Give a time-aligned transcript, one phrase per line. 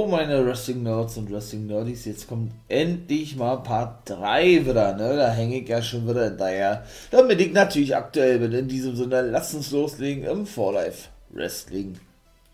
[0.00, 5.14] Jo, meine Wrestling Nerds und Wrestling Nerdies, jetzt kommt endlich mal Part 3 wieder, ne?
[5.14, 6.86] Da hänge ich ja schon wieder hinterher.
[7.10, 8.52] Damit ich natürlich aktuell bin.
[8.52, 12.00] In diesem Sinne, lasst uns loslegen im For Life Wrestling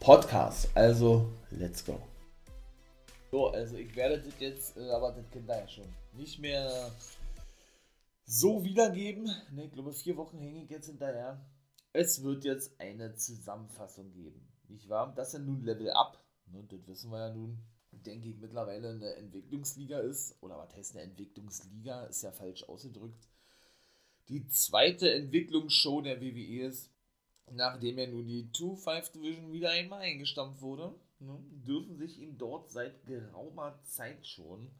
[0.01, 0.69] Podcast.
[0.75, 2.01] Also, let's go.
[3.31, 5.85] So, also ich werde das jetzt, äh, aber das kennt ihr ja schon,
[6.15, 6.91] nicht mehr
[8.25, 9.31] so wiedergeben.
[9.53, 11.41] Ne, ich glaube, vier Wochen hänge ich jetzt hinterher.
[11.93, 14.49] Es wird jetzt eine Zusammenfassung geben.
[14.67, 15.13] Nicht wahr?
[15.15, 17.59] Das ist nun Level Up Ne, das wissen wir ja nun,
[17.93, 20.37] denke ich, mittlerweile eine Entwicklungsliga ist.
[20.43, 22.05] Oder was heißt eine Entwicklungsliga?
[22.07, 23.29] Ist ja falsch ausgedrückt.
[24.29, 26.91] Die zweite Entwicklungsshow der WWE ist,
[27.51, 32.71] nachdem ja nun die 2-5 Division wieder einmal eingestampft wurde, ne, dürfen sich ihm dort
[32.71, 34.71] seit geraumer Zeit schon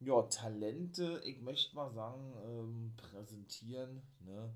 [0.00, 4.54] ja, Talente, ich möchte mal sagen, ähm, präsentieren, ne,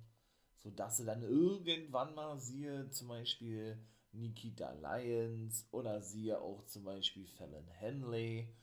[0.58, 3.76] sodass sie dann irgendwann mal siehe, zum Beispiel
[4.12, 8.54] Nikita Lyons oder siehe auch zum Beispiel Fallon Henley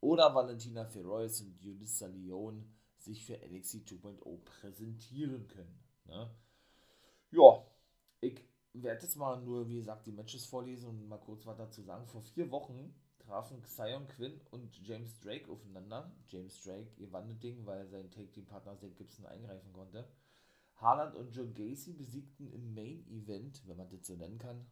[0.00, 5.78] oder Valentina Feroz und Julissa Leon sich für NXT 2.0 präsentieren können.
[6.06, 6.30] Ne?
[7.30, 7.66] Ja,
[8.20, 8.40] ich
[8.72, 12.06] werde jetzt mal nur, wie gesagt, die Matches vorlesen und mal kurz was dazu sagen.
[12.06, 16.14] Vor vier Wochen trafen Xion Quinn und James Drake aufeinander.
[16.28, 20.08] James Drake gewann das Ding, weil sein Take-Team-Partner Zach Gibson eingreifen konnte.
[20.76, 24.66] Haaland und Joe Gacy besiegten im Main-Event, wenn man das so nennen kann,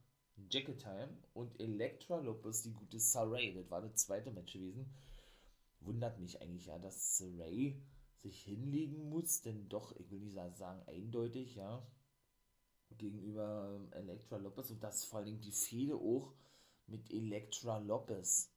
[0.50, 3.54] Jacket Time und Elektra Lopez, die gute Saray.
[3.54, 4.92] Das war das zweite Match gewesen.
[5.80, 7.82] Wundert mich eigentlich ja, dass Saray
[8.16, 11.84] sich hinlegen muss, denn doch, ich will nicht sagen eindeutig, ja,
[12.98, 16.34] gegenüber ähm, Elektra Lopez und das vor allem die Fehde auch
[16.86, 18.52] mit Elektra Lopez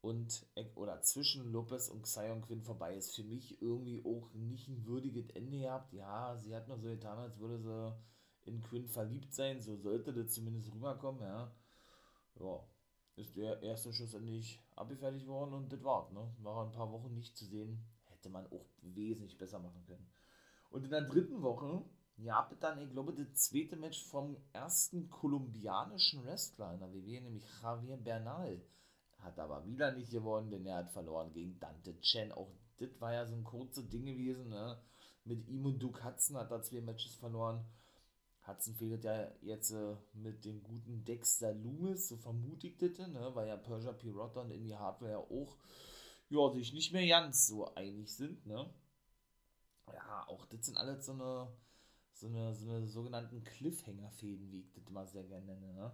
[0.00, 4.68] und äh, oder zwischen Lopez und Xion Quinn vorbei ist für mich irgendwie auch nicht
[4.68, 5.92] ein würdiges Ende gehabt.
[5.92, 7.96] Ja, sie hat noch so getan, als würde sie
[8.44, 11.50] in Quinn verliebt sein, so sollte das zumindest rüberkommen, ja.
[12.38, 12.64] Ja,
[13.16, 16.26] ist der erste schlussendlich abgefertigt worden und das war, ne?
[16.42, 20.06] War ein paar Wochen nicht zu sehen, hätte man auch wesentlich besser machen können.
[20.70, 21.82] Und in der dritten Woche,
[22.16, 27.44] ja, dann, ich glaube, das zweite Match vom ersten kolumbianischen Wrestler in der WWE, nämlich
[27.62, 28.60] Javier Bernal.
[29.18, 32.32] Hat aber wieder nicht gewonnen, denn er hat verloren gegen Dante Chen.
[32.32, 32.48] Auch
[32.78, 34.78] das war ja so ein kurzes Ding gewesen, ne?
[35.24, 37.64] Mit ihm und Duke Hudson hat er zwei Matches verloren.
[38.46, 43.56] Hudson fehlt ja jetzt äh, mit dem guten Dexter Loomis, so vermutigte, ne, weil ja
[43.56, 45.56] Persia Pirotta und Indie Hardware auch
[46.30, 48.46] ja, sich nicht mehr ganz so einig sind.
[48.46, 48.72] Ne?
[49.92, 51.52] Ja, auch das sind alles so eine,
[52.14, 55.74] so eine, so eine sogenannten Cliffhanger-Fäden, wie ich das immer sehr gerne nenne.
[55.74, 55.92] Ne?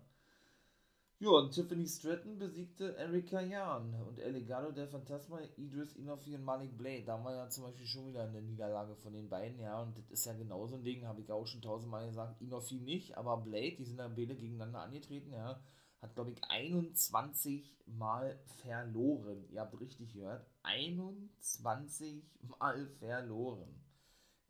[1.19, 6.44] Ja, und Tiffany Stratton besiegte Erika Jan und El Legado del Phantasma, Idris Inofi und
[6.44, 7.04] Malik Blade.
[7.06, 10.10] Da war ja zum Beispiel schon wieder eine Niederlage von den beiden, ja, und das
[10.10, 12.43] ist ja genauso ein Ding, habe ich auch schon tausendmal gesagt.
[12.43, 15.59] Inofi nicht, aber Blade, die sind dann beide gegeneinander angetreten, ja,
[16.03, 19.49] hat glaube ich 21 Mal verloren.
[19.49, 22.25] Ihr habt richtig gehört, 21
[22.59, 23.81] Mal verloren.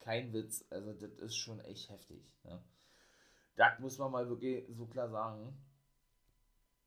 [0.00, 2.60] Kein Witz, also das ist schon echt heftig, ja.
[3.55, 5.56] Das muss man mal wirklich so klar sagen.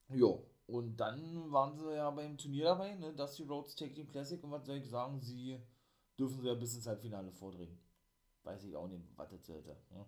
[0.10, 3.14] Jo, und dann waren sie ja beim Turnier dabei, ne?
[3.14, 5.60] Dusty Rhodes Take Team Classic und was soll ich sagen, sie
[6.18, 7.80] dürfen sie ja bis ins Halbfinale vordringen.
[8.44, 9.76] Weiß ich auch nicht, was das sollte.
[9.92, 10.06] Ne?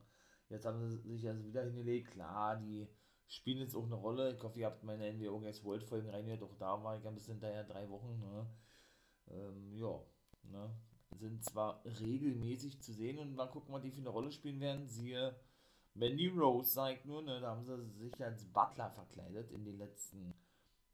[0.49, 2.87] Jetzt haben sie sich also wieder hingelegt, klar, die
[3.27, 4.33] spielen jetzt auch eine Rolle.
[4.33, 7.15] Ich hoffe, ihr habt meine NWO Guys World Folgen reingehört, auch da war ich ein
[7.15, 8.47] bisschen hinterher, drei Wochen, ne?
[9.29, 9.99] Ähm, ja,
[10.43, 10.75] ne?
[11.11, 14.87] Sind zwar regelmäßig zu sehen und mal gucken, was die für eine Rolle spielen werden.
[14.87, 15.35] Siehe
[15.93, 20.33] Mandy Rose sagt nur, ne, da haben sie sich als Butler verkleidet in den letzten,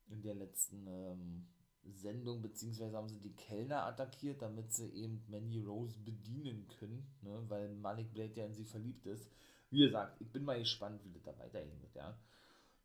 [0.09, 1.47] in der letzten ähm,
[1.83, 7.43] Sendung, beziehungsweise haben sie die Kellner attackiert, damit sie eben Mandy Rose bedienen können, ne,
[7.47, 9.29] weil Malik Blade ja in sie verliebt ist.
[9.69, 12.17] Wie gesagt, ich bin mal gespannt, wie das da weitergehen wird, ja.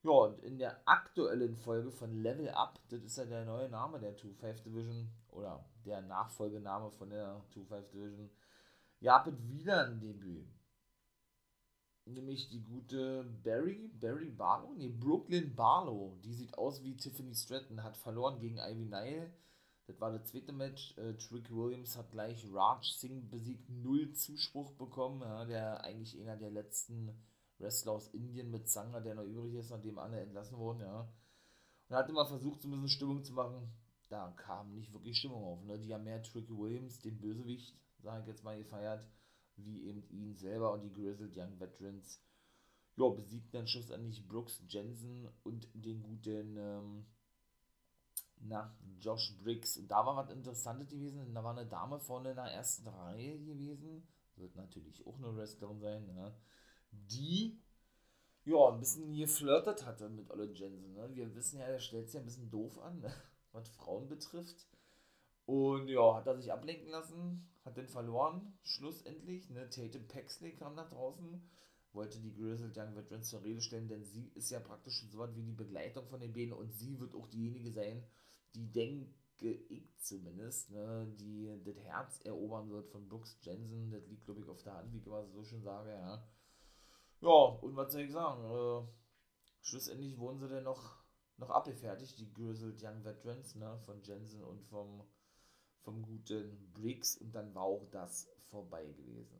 [0.04, 4.00] Ja, und in der aktuellen Folge von Level Up, das ist ja der neue Name
[4.00, 8.30] der 2-5 Division, oder der Nachfolgename von der 2-5 Division,
[9.00, 10.48] ja, habt wieder ein Debüt
[12.06, 17.82] nämlich die gute Barry, Barry Barlow, nee, Brooklyn Barlow, die sieht aus wie Tiffany Stratton,
[17.82, 19.32] hat verloren gegen Ivy Nile.
[19.86, 20.96] Das war das zweite Match.
[20.96, 25.22] Äh, Trick Williams hat gleich Raj Singh besiegt, null Zuspruch bekommen.
[25.22, 27.10] Ja, der eigentlich einer der letzten
[27.58, 31.08] Wrestler aus Indien mit Sangha, der noch übrig ist, nachdem alle entlassen wurden, ja.
[31.88, 33.70] Und hat immer versucht, so ein bisschen Stimmung zu machen.
[34.08, 35.64] Da kam nicht wirklich Stimmung auf.
[35.64, 35.78] Ne?
[35.78, 39.06] Die haben mehr Trick Williams, den Bösewicht, sage ich jetzt mal, gefeiert
[39.56, 42.20] wie eben ihn selber und die Grizzled Young Veterans.
[42.96, 47.06] Ja, besiegt dann schlussendlich Brooks Jensen und den guten, ähm,
[48.40, 49.78] na, Josh Briggs.
[49.78, 53.38] Und da war was Interessantes gewesen, da war eine Dame vorne in der ersten Reihe
[53.38, 54.06] gewesen,
[54.36, 56.34] wird natürlich auch eine Wrestlerin sein, ne?
[56.90, 57.58] die
[58.44, 60.94] ja, ein bisschen geflirtet hatte mit Olle Jensen.
[60.94, 61.08] Ne?
[61.14, 63.12] Wir wissen ja, der stellt sich ein bisschen doof an, ne?
[63.52, 64.66] was Frauen betrifft.
[65.46, 69.48] Und ja, hat er sich ablenken lassen, hat den verloren, schlussendlich.
[69.50, 69.68] Ne?
[69.68, 71.42] Tatum Paxley kam nach draußen,
[71.92, 75.34] wollte die Grizzled Young Veterans zur Rede stellen, denn sie ist ja praktisch so was
[75.36, 78.04] wie die Begleitung von den Beinen und sie wird auch diejenige sein,
[78.54, 79.14] die denke
[79.68, 83.90] ich zumindest, ne, die das Herz erobern wird von Brooks Jensen.
[83.90, 86.28] Das liegt, glaube ich, auf der Hand, wie ich immer so schön sage, ja.
[87.20, 88.44] Ja, und was soll ich sagen?
[88.44, 88.88] Äh,
[89.62, 90.96] schlussendlich wurden sie dann noch,
[91.36, 95.04] noch abgefertigt, die Grizzled Young Veterans, ne, von Jensen und vom
[95.82, 99.38] vom guten Briggs und dann war auch das vorbei gewesen.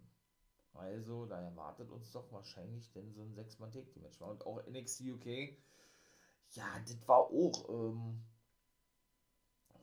[0.74, 4.20] Also, da erwartet uns doch wahrscheinlich denn so ein 6-Mann-Take-Match.
[4.22, 5.56] Und auch NXT UK,
[6.52, 8.22] ja, das war auch, ähm,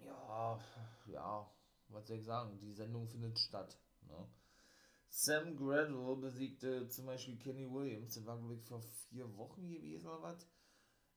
[0.04, 0.60] ja,
[1.08, 1.52] ja,
[1.90, 3.78] was soll ich sagen, die Sendung findet statt.
[4.08, 4.28] Ne?
[5.10, 10.08] Sam Gradle besiegte zum Beispiel Kenny Williams, das war, glaube ich, vor vier Wochen gewesen
[10.08, 10.48] oder was.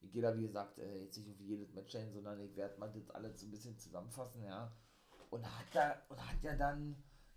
[0.00, 2.78] Ich gehe da, wie gesagt, äh, jetzt nicht auf jedes Match ein, sondern ich werde
[2.78, 4.72] mal das alles so ein bisschen zusammenfassen, ja
[5.32, 6.94] und hat da und hat ja dann,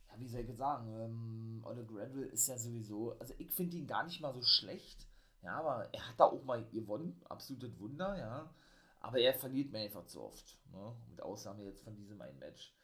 [0.09, 3.77] ja, wie soll ich jetzt sagen, ähm, Ole Granville ist ja sowieso, also ich finde
[3.77, 5.07] ihn gar nicht mal so schlecht,
[5.41, 8.53] ja, aber er hat da auch mal gewonnen, absolutes Wunder, ja,
[8.99, 10.93] aber er verliert mir einfach zu oft, ne?
[11.09, 12.75] mit Ausnahme jetzt von diesem einen Match.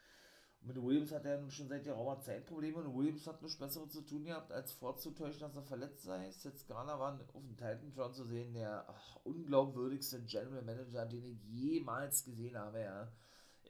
[0.61, 3.57] Und mit Williams hat er nun schon seit geraumer Zeit Probleme und Williams hat nichts
[3.57, 6.31] Besseres zu tun gehabt, als vorzutäuschen, dass er verletzt sei.
[6.31, 11.25] Seth Garner war auf dem Titan schon zu sehen, der ach, unglaubwürdigste General Manager, den
[11.25, 13.11] ich jemals gesehen habe, ja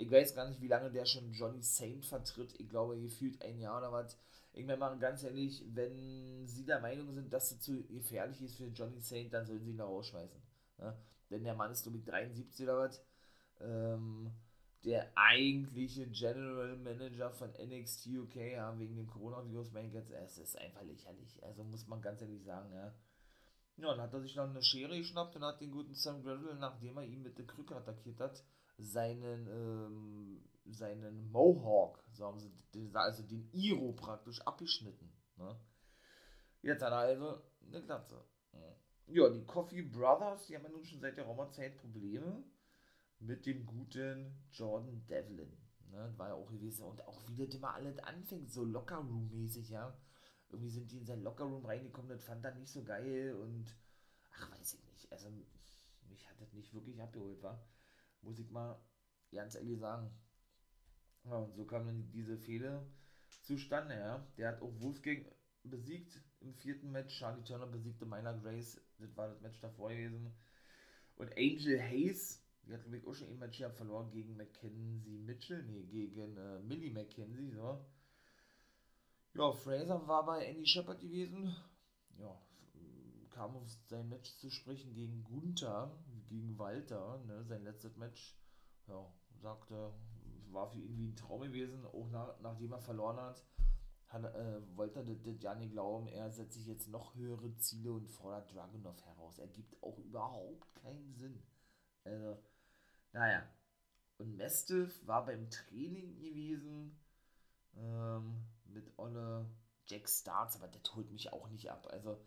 [0.01, 2.59] ich weiß gar nicht, wie lange der schon Johnny Saint vertritt.
[2.59, 4.18] Ich glaube, gefühlt ein Jahr oder was.
[4.53, 8.57] Ich meine mal ganz ehrlich, wenn sie der Meinung sind, dass es zu gefährlich ist
[8.57, 10.42] für Johnny Saint, dann sollen sie ihn da rausschmeißen.
[10.80, 10.98] Ja?
[11.30, 13.01] Denn der Mann ist, glaube ich, 73 oder was.
[13.62, 14.31] Ähm,
[14.83, 20.57] der eigentliche General Manager von NXT UK, ja, wegen dem Coronavirus, mein Gott, es ist
[20.57, 21.42] einfach lächerlich.
[21.44, 22.92] Also muss man ganz ehrlich sagen, ja.
[23.77, 26.56] Ja, dann hat er sich noch eine Schere geschnappt und hat den guten Sam Gravel,
[26.56, 28.44] nachdem er ihn mit der Krücke attackiert hat,
[28.83, 32.51] seinen, ähm, seinen Mohawk, sagen sie,
[32.94, 35.12] also den Iro praktisch abgeschnitten.
[35.38, 35.56] Ne?
[36.62, 38.24] Jetzt hat er also eine Glatze.
[39.07, 42.44] Ja, die Coffee Brothers, die haben ja nun schon seit der Roma-Zeit Probleme
[43.19, 45.51] mit dem guten Jordan Devlin.
[45.89, 46.13] Ne?
[46.16, 46.86] War ja auch gewesen.
[46.86, 49.98] Und auch wie das immer alles anfängt, so Lockerroom-mäßig, ja.
[50.50, 53.75] Irgendwie sind die in sein Lockerroom reingekommen, das fand er nicht so geil und
[54.31, 55.12] ach, weiß ich nicht.
[55.12, 55.30] Also,
[56.10, 57.62] mich hat das nicht wirklich abgeholt, war
[58.21, 58.79] muss ich mal
[59.31, 60.12] ganz ehrlich sagen.
[61.25, 62.85] Ja, und so kam dann diese Fehler
[63.44, 64.25] zustande, ja.
[64.38, 65.25] Der hat auch Wolfgang
[65.63, 67.18] besiegt im vierten Match.
[67.18, 68.81] Charlie Turner besiegte Minor Grace.
[68.97, 70.33] Das war das Match davor gewesen.
[71.15, 75.19] Und Angel Hayes, die hat, glaube ich, auch schon ein Match ja verloren gegen Mackenzie
[75.19, 75.63] Mitchell.
[75.63, 77.85] Nee, gegen äh, Millie Mackenzie, so.
[79.33, 81.56] Ja, Fraser war bei Andy Shepard gewesen.
[82.17, 82.38] Ja,
[83.29, 85.97] kam auf sein Match zu sprechen gegen Gunther,
[86.31, 88.38] gegen Walter, ne, sein letztes Match.
[88.88, 89.06] Ja,
[89.42, 89.94] sagte,
[90.51, 93.45] war für ihn wie ein Traum gewesen, auch nach, nachdem er verloren hat.
[94.07, 98.07] hat äh, wollte das ja nicht glauben, er setzt sich jetzt noch höhere Ziele und
[98.07, 99.39] fordert Dragunov heraus.
[99.39, 101.44] Er gibt auch überhaupt keinen Sinn.
[102.04, 102.38] Also,
[103.13, 103.44] naja.
[104.18, 107.00] Und Mestiff war beim Training gewesen
[107.75, 109.50] ähm, mit Olle
[109.88, 111.88] Jack Starts, aber der holt mich auch nicht ab.
[111.92, 112.18] Also,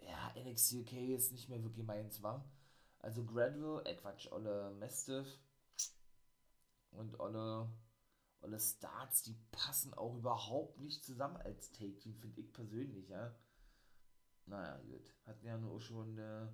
[0.00, 2.44] ja, NXT UK ist nicht mehr wirklich meins, war.
[3.06, 5.28] Also Gradville, äh Quatsch, Olle Mastiff
[6.90, 7.70] und Olle,
[8.40, 13.32] Olle Starts, die passen auch überhaupt nicht zusammen als Take-Team, finde ich persönlich, ja.
[14.46, 15.14] Naja, gut.
[15.24, 16.52] Hatten ja nur schon eine,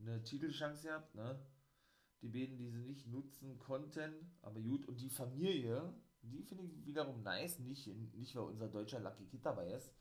[0.00, 1.46] eine Titelchance gehabt, ne?
[2.22, 4.84] Die beiden, die sie nicht nutzen konnten, aber gut.
[4.88, 9.46] Und die Familie, die finde ich wiederum nice, nicht, nicht weil unser deutscher Lucky Kid
[9.46, 9.92] dabei ist,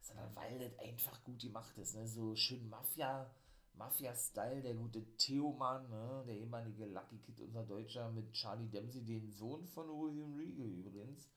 [0.00, 1.94] sondern weil das einfach gut gemacht ist.
[1.94, 2.08] Ne?
[2.08, 3.32] So schön Mafia,
[3.74, 6.24] Mafia-Style, der gute Theoman, ne?
[6.26, 11.30] der ehemalige Lucky Kid, unser Deutscher, mit Charlie Dempsey, den Sohn von William Regal übrigens.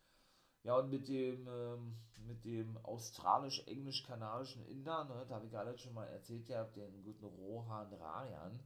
[0.64, 5.94] Ja, und mit dem, ähm, mit dem australisch-englisch-kanadischen Inder, ne, da habe ich gerade schon
[5.94, 8.60] mal erzählt, ihr habt den guten Rohan Rajan.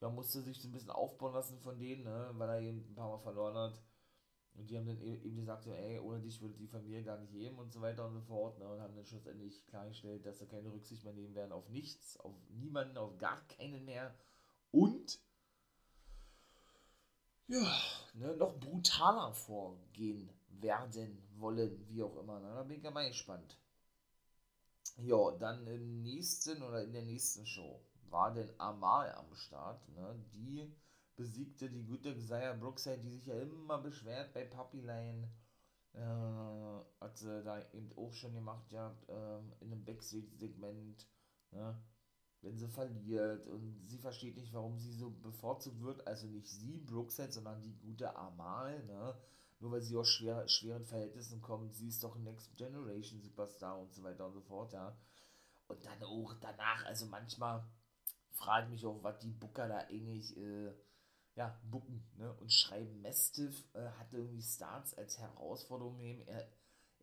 [0.00, 2.94] Ja, musste sich so ein bisschen aufbauen lassen von denen, ne, weil er eben ein
[2.94, 3.82] paar Mal verloren hat.
[4.54, 7.18] Und die haben dann e-, eben gesagt, so, ey, ohne dich würde die Familie gar
[7.18, 8.58] nicht geben und so weiter und so fort.
[8.58, 8.68] Ne?
[8.68, 12.34] Und haben dann schlussendlich klargestellt, dass sie keine Rücksicht mehr nehmen werden auf nichts, auf
[12.50, 14.14] niemanden, auf gar keinen mehr.
[14.70, 15.20] Und
[17.48, 17.66] ja,
[18.14, 20.30] ne, noch brutaler vorgehen
[20.60, 22.38] werden wollen, wie auch immer.
[22.38, 22.54] Ne?
[22.54, 23.58] Da bin ich ja mal gespannt.
[24.98, 27.80] Ja, dann im nächsten oder in der nächsten Show
[28.10, 30.14] war denn Amal am Start, ne?
[30.32, 30.70] die
[31.20, 35.28] besiegte die gute Xia Brookside, die sich ja immer beschwert bei Puppy Lane.
[35.92, 41.06] Äh, hat sie da eben auch schon gemacht gehabt, äh, in einem Backstage-Segment.
[41.50, 41.76] Ne?
[42.42, 46.06] wenn sie verliert und sie versteht nicht, warum sie so bevorzugt wird.
[46.06, 49.14] Also nicht sie, Brookside, sondern die gute Amal, ne?
[49.58, 53.92] Nur weil sie aus schwer, schweren Verhältnissen kommt, sie ist doch Next Generation Superstar und
[53.92, 54.96] so weiter und so fort, ja.
[55.68, 57.62] Und dann auch danach, also manchmal
[58.32, 60.72] frage ich mich auch, was die Booker da eigentlich, äh,
[61.36, 62.32] ja, bucken, ne?
[62.34, 66.22] Und schreiben, Mastiff äh, hat irgendwie Starts als Herausforderung nehmen.
[66.26, 66.48] Er,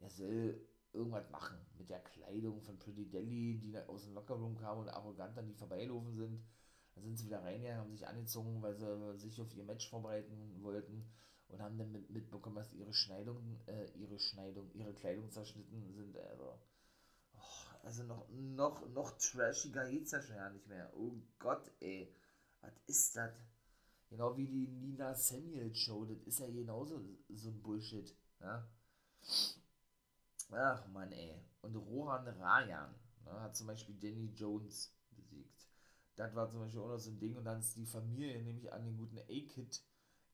[0.01, 0.61] er soll
[0.93, 5.37] irgendwas machen mit der Kleidung von Pretty Delhi, die aus dem Lockerroom kamen und arrogant
[5.37, 6.43] an die vorbeilaufen sind.
[6.95, 10.61] Dann sind sie wieder reingegangen, haben sich angezogen, weil sie sich auf ihr Match vorbereiten
[10.63, 11.07] wollten
[11.49, 16.17] und haben dann mit, mitbekommen, dass ihre Schneidung, äh, ihre Schneidung, ihre Kleidung zerschnitten sind.
[16.17, 16.59] Also,
[17.35, 20.91] oh, also noch, noch, noch trashiger geht's ja schon ja nicht mehr.
[20.95, 22.13] Oh Gott, ey.
[22.61, 23.31] Was ist das?
[24.09, 28.15] Genau wie die Nina Samuel Show, das ist ja genauso so ein Bullshit.
[28.39, 28.67] Ja?
[30.51, 31.41] Ach man, ey.
[31.61, 32.95] Und Rohan Rayan
[33.25, 35.67] ne, hat zum Beispiel Danny Jones besiegt.
[36.15, 37.35] Das war zum Beispiel auch noch so ein Ding.
[37.35, 39.83] Und dann ist die Familie nämlich an den guten A-Kid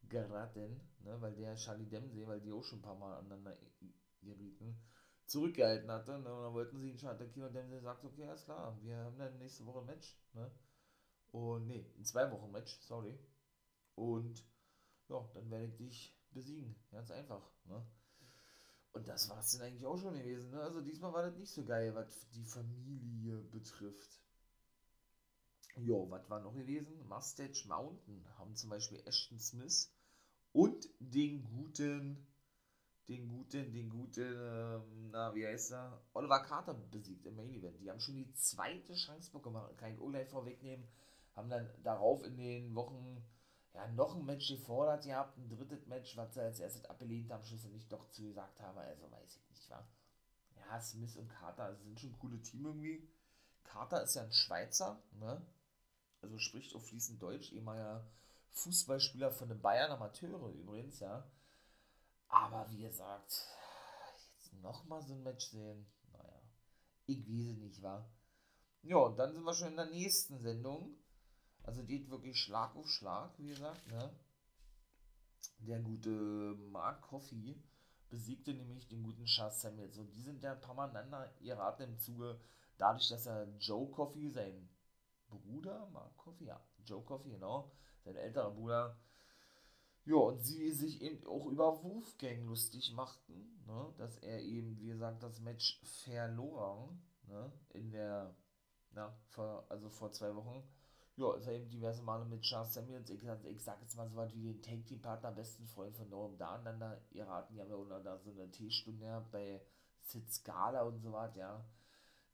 [0.08, 3.58] geraten, ne, weil der Charlie Dempsey, weil die auch schon ein paar Mal aneinander
[4.22, 4.78] gerieten,
[5.26, 6.20] zurückgehalten hatte.
[6.20, 8.98] Ne, und dann wollten sie ihn schon attackieren und Dempsey sagt, okay, alles klar, wir
[8.98, 10.16] haben dann nächste Woche ein Match.
[10.34, 10.52] Ne?
[11.32, 13.18] Und nee, in zwei Wochen Match, sorry.
[13.96, 14.44] Und
[15.10, 16.76] ja, dann werde ich dich besiegen.
[16.92, 17.42] Ganz einfach.
[17.66, 17.86] Ne?
[18.94, 20.52] Und das war es dann eigentlich auch schon gewesen.
[20.52, 20.62] Ne?
[20.62, 24.20] Also diesmal war das nicht so geil, was die Familie betrifft.
[25.76, 27.08] Jo, was war noch gewesen?
[27.08, 29.92] Mustache Mountain haben zum Beispiel Ashton Smith
[30.52, 32.28] und den guten,
[33.08, 36.00] den guten, den guten, ähm, na, wie heißt er?
[36.14, 37.82] Oliver Carter besiegt im Main Event.
[37.82, 40.88] Die haben schon die zweite Chance bekommen, kann ich gleich vorwegnehmen.
[41.36, 43.26] Haben dann darauf in den Wochen
[43.74, 47.44] ja, noch ein Match gefordert gehabt, ein drittes Match, was sie als erstes abgelehnt haben,
[47.44, 49.86] schlussendlich doch zugesagt haben, also weiß ich nicht, wa?
[50.56, 53.08] Ja, Smith und Carter sind schon ein cooles Team irgendwie.
[53.64, 55.42] Carter ist ja ein Schweizer, ne?
[56.22, 58.06] Also spricht auch fließend Deutsch, ehemaliger
[58.52, 61.28] Fußballspieler von den Bayern Amateure übrigens, ja.
[62.28, 63.48] Aber wie gesagt,
[64.38, 66.42] jetzt nochmal so ein Match sehen, naja,
[67.08, 68.08] ich weiß nicht, wa?
[68.84, 70.96] Ja, und dann sind wir schon in der nächsten Sendung.
[71.64, 73.92] Also geht wirklich Schlag auf Schlag, wie gesagt.
[73.92, 74.10] Ne?
[75.60, 77.62] Der gute Mark Coffey
[78.10, 79.98] besiegte nämlich den guten Charles Samuels.
[79.98, 82.40] Und die sind ja ein paar Mal aneinander geraten im Zuge,
[82.78, 84.70] dadurch, dass er Joe Coffey, sein
[85.30, 87.72] Bruder, Mark Coffey, ja, Joe Coffey, genau,
[88.04, 88.98] sein älterer Bruder,
[90.06, 94.88] ja, und sie sich eben auch über Wolfgang lustig machten, ne, dass er eben, wie
[94.88, 98.36] gesagt, das Match verloren, ne, in der,
[98.92, 100.62] na, vor, also vor zwei Wochen,
[101.16, 104.16] ja, ist er eben diverse Male mit Charles Samuels, ich, ich sag jetzt mal so
[104.16, 107.54] was wie den Tank-Team-Partner, besten Freund von Norm da aneinander geraten.
[107.54, 109.62] Die haben ja da so eine T-Stunde bei
[110.02, 111.64] Sid Scala und so was, ja.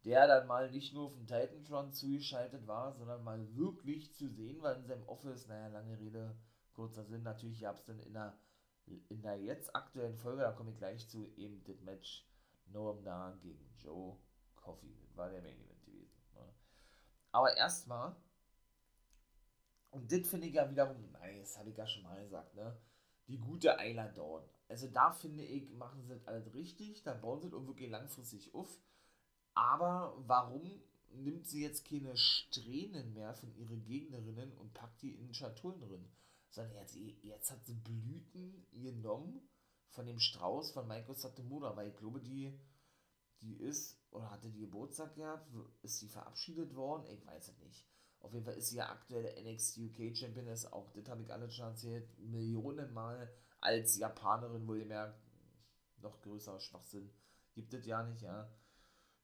[0.05, 4.61] Der dann mal nicht nur auf dem Titantron zugeschaltet war, sondern mal wirklich zu sehen
[4.61, 5.47] war in seinem Office.
[5.47, 6.37] Naja, lange Rede,
[6.71, 7.23] kurzer Sinn.
[7.23, 8.39] Natürlich gab es dann in der,
[8.85, 12.25] in der jetzt aktuellen Folge, da komme ich gleich zu, eben das Match
[12.67, 14.17] Noam da gegen Joe
[14.55, 14.95] Coffey.
[15.15, 16.15] War der Main Event gewesen.
[16.33, 16.53] Ne?
[17.33, 18.15] Aber erstmal
[19.91, 22.77] und das finde ich ja wiederum nice, habe ich ja schon mal gesagt, ne?
[23.27, 24.43] Die gute Island Dawn.
[24.67, 28.53] Also da finde ich, machen sie das alles richtig, da bauen sie das wirklich langfristig
[28.53, 28.79] auf.
[29.53, 30.81] Aber warum
[31.11, 36.09] nimmt sie jetzt keine Strähnen mehr von ihren Gegnerinnen und packt die in Schatullen drin?
[36.49, 39.41] Sondern jetzt, jetzt hat sie Blüten genommen
[39.89, 42.59] von dem Strauß von Michael Satomura, weil ich glaube, die,
[43.41, 47.05] die ist, oder hatte die Geburtstag gehabt, ist sie verabschiedet worden?
[47.07, 47.85] Ich weiß es nicht.
[48.19, 51.49] Auf jeden Fall ist sie ja aktuell NXT UK Championess, auch das habe ich alle
[51.49, 55.19] schon erzählt, Millionenmal als Japanerin wohlgemerkt,
[56.01, 57.09] noch größerer Schwachsinn
[57.53, 58.49] gibt es ja nicht, ja.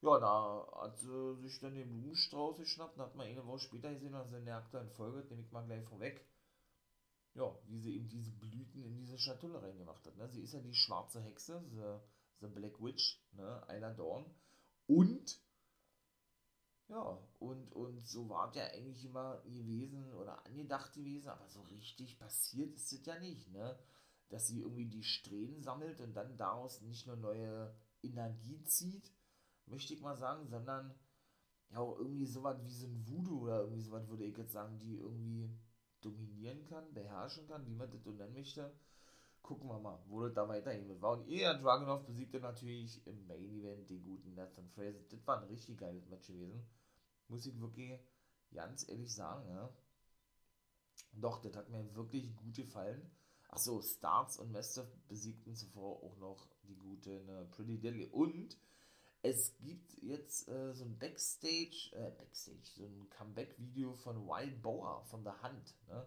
[0.02, 4.14] Ja, da hat sie sich dann den Blumenstrauß geschnappt, hat man eine Woche später gesehen,
[4.14, 6.26] also in der aktuellen Folge, nehme ich mal gleich vorweg,
[7.34, 10.16] ja, wie sie eben diese Blüten in diese Schatulle reingemacht hat.
[10.18, 10.30] Ne?
[10.30, 13.64] Sie ist ja die schwarze Hexe, the, the Black Witch, ne?
[13.68, 14.26] Ayla Dawn.
[14.88, 15.40] Und
[16.88, 22.20] ja, und, und so war der eigentlich immer gewesen oder angedacht gewesen, aber so richtig
[22.20, 23.78] passiert ist es ja nicht, ne?
[24.30, 27.74] Dass sie irgendwie die Strähnen sammelt und dann daraus nicht nur neue
[28.04, 29.12] Energie zieht,
[29.66, 30.94] möchte ich mal sagen, sondern
[31.72, 34.80] ja auch irgendwie sowas wie so ein Voodoo oder irgendwie sowas würde ich jetzt sagen,
[34.80, 35.50] die irgendwie
[36.02, 38.72] dominieren kann, beherrschen kann, wie man das so nennen möchte.
[39.46, 41.04] Gucken wir mal, wo das da weiterhin wird.
[41.04, 44.98] War und Ilya Dragunov besiegte natürlich im Main Event den guten Nathan Fraser.
[45.08, 46.68] Das war ein richtig geiles Match gewesen.
[47.28, 48.00] Muss ich wirklich
[48.52, 49.70] ganz ehrlich sagen, ja.
[51.14, 53.12] Doch, das hat mir wirklich gut gefallen.
[53.50, 58.08] Achso, Starts und Mastiff besiegten zuvor auch noch die gute ne, Pretty Deadly.
[58.08, 58.58] Und
[59.22, 65.04] es gibt jetzt äh, so ein Backstage, äh, Backstage, so ein Comeback-Video von Wild Boar,
[65.06, 65.76] von The Hunt.
[65.88, 66.04] Ne?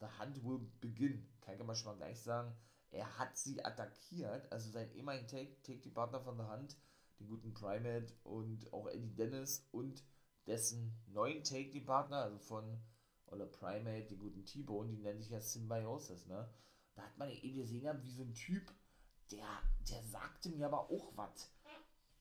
[0.00, 1.24] The Hunt will begin.
[1.40, 2.52] Kann ich mal schon mal gleich sagen.
[2.90, 6.76] Er hat sie attackiert, also sein ehemaliger Take, Take die Partner von The Hunt,
[7.18, 10.02] den guten Primate und auch Eddie Dennis und
[10.46, 12.80] dessen neuen Take die Partner, also von
[13.26, 16.48] oder Primate, den guten T-Bone, die nennen sich ja Symbiosis, ne?
[16.94, 18.72] Da hat man ja eben gesehen, wie so ein Typ,
[19.30, 19.46] der,
[19.88, 21.52] der sagte mir aber auch was.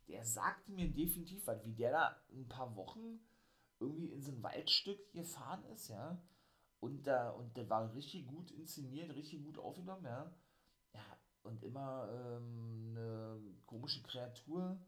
[0.07, 3.19] Der sagte mir definitiv was, wie der da ein paar Wochen
[3.79, 6.21] irgendwie in so ein Waldstück gefahren ist, ja.
[6.79, 10.31] Und da, und der war richtig gut inszeniert, richtig gut aufgenommen, ja.
[11.50, 14.79] Und immer ähm, eine komische Kreatur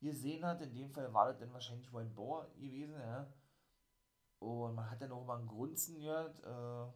[0.00, 0.60] gesehen hat.
[0.60, 3.32] In dem Fall war das dann wahrscheinlich White Boar gewesen, ja.
[4.40, 6.92] Und man hat dann auch mal einen Grunzen gehört, äh,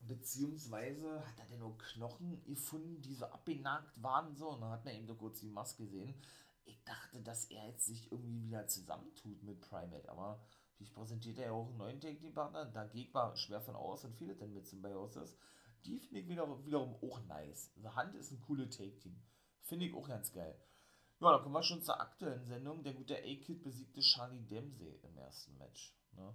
[0.00, 4.50] beziehungsweise hat er denn nur Knochen gefunden, die so abgenagt waren, so.
[4.50, 6.14] Und dann hat man eben so kurz die Maske gesehen.
[6.66, 10.40] Ich dachte, dass er jetzt sich irgendwie wieder zusammentut mit Primate, aber
[10.78, 12.66] wie präsentiert er ja auch einen neuen Technikpartner.
[12.66, 15.36] Da geht man schwer von aus und viele denn mit Symbiosis.
[15.84, 17.70] Die finde ich wiederum, wiederum auch nice.
[17.76, 19.20] The Hand ist ein cooles Take-Team.
[19.62, 20.58] Finde ich auch ganz geil.
[21.20, 22.82] Ja, dann kommen wir schon zur aktuellen Sendung.
[22.82, 25.94] Der gute A-Kid besiegte Charlie Dempsey im ersten Match.
[26.12, 26.34] Ne?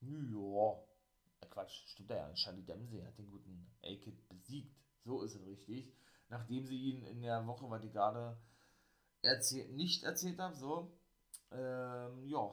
[0.00, 0.72] Ja,
[1.40, 2.32] äh, Quatsch, stimmt ja.
[2.34, 4.74] Charlie Dempsey hat den guten A-Kid besiegt.
[5.04, 5.92] So ist es richtig.
[6.28, 8.40] Nachdem sie ihn in der Woche, was ich gerade
[9.22, 10.96] erzähl nicht erzählt habe, so,
[11.50, 12.50] ähm, ja,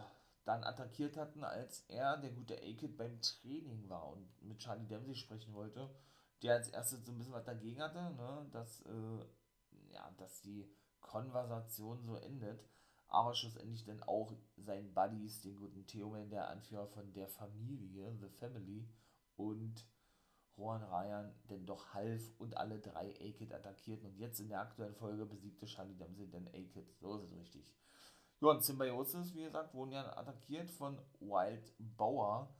[0.48, 5.14] dann attackiert hatten, als er, der gute A-Kid, beim Training war und mit Charlie Dempsey
[5.14, 5.90] sprechen wollte,
[6.42, 9.26] der als erstes so ein bisschen was dagegen hatte, ne, dass, äh,
[9.94, 10.66] ja, dass die
[11.02, 12.64] Konversation so endet,
[13.10, 18.30] aber schlussendlich dann auch seinen Buddies, den guten Theoman, der Anführer von der Familie, The
[18.30, 18.88] Family,
[19.36, 19.86] und
[20.56, 24.96] Juan Ryan denn doch half und alle drei A-Kid attackierten und jetzt in der aktuellen
[24.96, 26.90] Folge besiegte Charlie Dempsey den A-Kid.
[27.00, 27.76] So ist es richtig.
[28.40, 32.56] Ja, und Symbiosis, wie gesagt, wurden ja attackiert von Wild Bauer.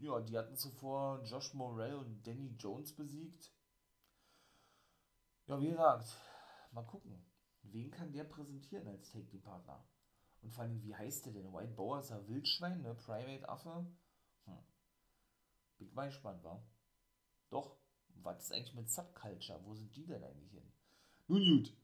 [0.00, 3.52] Ja, die hatten zuvor Josh Morell und Danny Jones besiegt.
[5.46, 6.08] Ja, wie gesagt,
[6.72, 7.24] mal gucken.
[7.62, 9.86] Wen kann der präsentieren als Take-Team-Partner?
[10.42, 11.52] Und vor allem, wie heißt der denn?
[11.52, 12.94] White Bower ist ein Wildschwein, ne?
[12.94, 13.86] Primate-Affe?
[14.44, 14.58] Hm.
[15.78, 16.62] Bin mal gespannt, wa?
[17.50, 19.64] Doch, was ist eigentlich mit Subculture?
[19.64, 20.72] Wo sind die denn eigentlich hin?
[21.28, 21.76] Nun gut.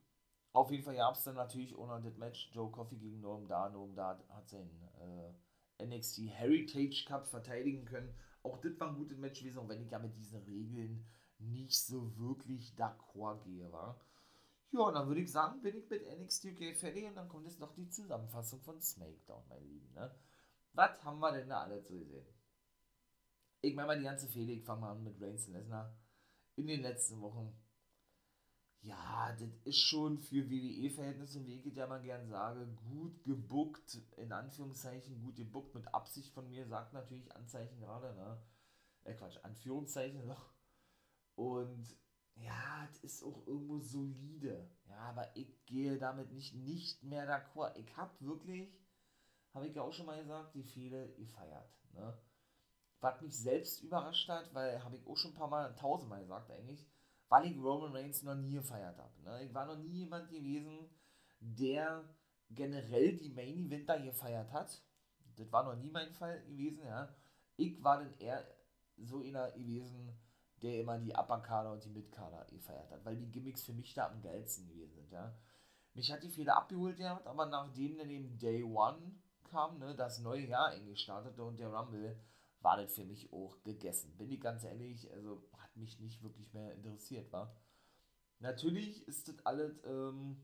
[0.52, 3.68] Auf jeden Fall gab es dann natürlich ohne das Match Joe Coffey gegen Norm Da.
[3.68, 8.12] Norm Da hat seinen äh, NXT Heritage Cup verteidigen können.
[8.42, 11.06] Auch das war ein gutes Match gewesen, auch wenn ich ja mit diesen Regeln
[11.38, 14.00] nicht so wirklich d'accord gehe, war.
[14.72, 17.60] Ja, dann würde ich sagen, bin ich mit NXT UK fertig und dann kommt jetzt
[17.60, 19.92] noch die Zusammenfassung von SmackDown, mein Lieben.
[19.94, 20.14] Ne?
[20.74, 22.26] Was haben wir denn da alle zu sehen?
[23.62, 25.94] Ich meine mal die ganze Fehde, ich fange mal an mit Reigns und Lesnar.
[26.54, 27.52] In den letzten Wochen,
[28.82, 34.32] ja, das ist schon für WWE-Verhältnisse, wie ich ja mal gern sage, gut gebuckt, in
[34.32, 38.42] Anführungszeichen gut gebuckt, mit Absicht von mir, sagt natürlich Anzeichen gerade, ne?
[39.04, 40.50] Äh, Quatsch, Anführungszeichen noch.
[41.34, 41.94] Und
[42.36, 44.70] ja, das ist auch irgendwo solide.
[44.88, 47.76] Ja, aber ich gehe damit nicht, nicht mehr d'accord.
[47.76, 48.74] Ich habe wirklich,
[49.52, 51.70] habe ich ja auch schon mal gesagt, die Fehler gefeiert.
[51.92, 52.18] Ne?
[53.00, 56.50] Was mich selbst überrascht hat, weil habe ich auch schon ein paar Mal, tausendmal gesagt
[56.50, 56.86] eigentlich,
[57.30, 59.22] weil ich Roman Reigns noch nie gefeiert habe.
[59.22, 59.44] Ne?
[59.44, 60.90] Ich war noch nie jemand gewesen,
[61.38, 62.04] der
[62.50, 64.82] generell die Main Eventer gefeiert hat.
[65.36, 67.14] Das war noch nie mein Fall gewesen, ja.
[67.56, 68.44] Ich war dann eher
[68.96, 70.12] so einer gewesen,
[70.60, 74.08] der immer die Upper-Kader und die Mid-Kader gefeiert hat, weil die Gimmicks für mich da
[74.08, 75.34] am geilsten gewesen sind, ja.
[75.94, 79.14] Mich hat die Fehler abgeholt gehabt, aber nachdem dann eben Day One
[79.44, 82.20] kam, ne, das neue Jahr eigentlich startete und der Rumble,
[82.60, 84.16] war das für mich auch gegessen.
[84.16, 87.54] Bin ich ganz ehrlich, also hat mich nicht wirklich mehr interessiert, war.
[88.38, 90.42] Natürlich ist das alles, ähm,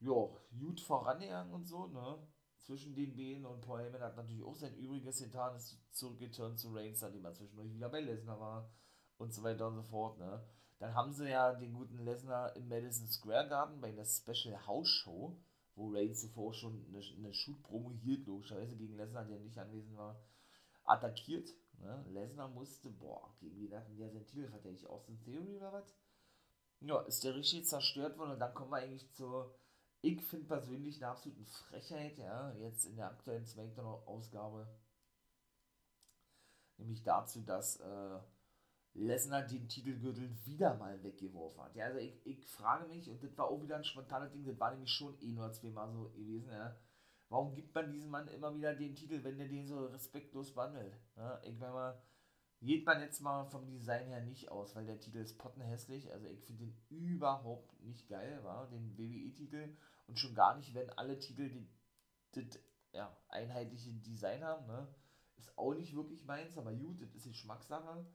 [0.00, 2.18] ja, gut vorangegangen und so, ne?
[2.58, 6.74] Zwischen den Beinen und Paul Heyman hat natürlich auch sein Übriges getan, ist zurückgeturnt zu
[6.74, 8.70] Reigns, nachdem er zwischendurch wieder bei Lesnar war
[9.18, 10.18] und so weiter und so fort.
[10.18, 10.44] Ne?
[10.78, 14.88] Dann haben sie ja den guten Lesnar im Madison Square Garden bei der Special House
[14.88, 15.38] Show,
[15.76, 20.20] wo Reigns zuvor schon eine, eine Shoot-Promo hielt, logischerweise gegen Lesnar, der nicht anwesend war,
[20.86, 21.50] attackiert.
[21.78, 22.04] Ne?
[22.08, 24.86] Lesnar musste, boah, gegen wen hatten der seinen Titel verteidigt?
[24.86, 25.94] Austin Theory oder was?
[26.80, 29.54] Ja, ist der richtig zerstört worden und dann kommen wir eigentlich zur,
[30.02, 34.68] ich finde persönlich eine absolute Frechheit, ja, jetzt in der aktuellen Smackdown-Ausgabe.
[36.78, 38.18] Nämlich dazu, dass äh,
[38.92, 41.76] Lesnar den Titelgürtel wieder mal weggeworfen hat.
[41.76, 44.58] Ja, also ich, ich frage mich, und das war auch wieder ein spontanes Ding, das
[44.58, 46.76] war nämlich schon eh nur zweimal so gewesen, ja.
[47.28, 50.96] Warum gibt man diesem Mann immer wieder den Titel, wenn der den so respektlos behandelt?
[51.16, 52.02] Ja, ich meine mal,
[52.60, 56.12] geht man jetzt mal vom Design her nicht aus, weil der Titel ist pottenhässlich.
[56.12, 59.76] Also ich finde den überhaupt nicht geil, war den WWE-Titel.
[60.06, 61.68] Und schon gar nicht, wenn alle Titel die,
[62.34, 62.48] die,
[62.92, 64.66] ja, einheitliche Design haben.
[64.66, 64.88] Ne?
[65.36, 68.06] Ist auch nicht wirklich meins, aber gut, das ist Geschmackssache.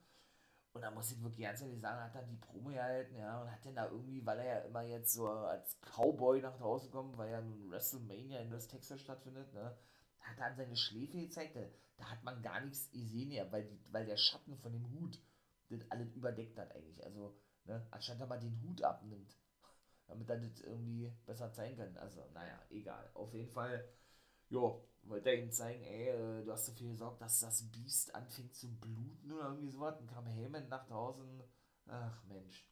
[0.72, 3.50] Und da muss ich wirklich ganz ehrlich sagen, hat dann die Promo gehalten, ja, und
[3.50, 7.18] hat dann da irgendwie, weil er ja immer jetzt so als Cowboy nach draußen kommt,
[7.18, 9.76] weil ja nun WrestleMania in West Texas stattfindet, ne,
[10.20, 11.60] hat an seine Schläfe gezeigt, da,
[11.98, 15.20] da hat man gar nichts gesehen, ja, weil, die, weil der Schatten von dem Hut
[15.68, 19.36] das alles überdeckt hat eigentlich, also, ne, anstatt er mal den Hut abnimmt,
[20.06, 23.86] damit er das irgendwie besser zeigen kann, also, naja, egal, auf jeden Fall,
[24.48, 28.54] jo, wollte er ihm zeigen, ey, äh, du hast dafür gesorgt, dass das Biest anfängt
[28.54, 29.96] zu bluten oder irgendwie sowas.
[29.98, 31.42] Dann kam Heyman nach draußen.
[31.86, 32.68] Ach Mensch.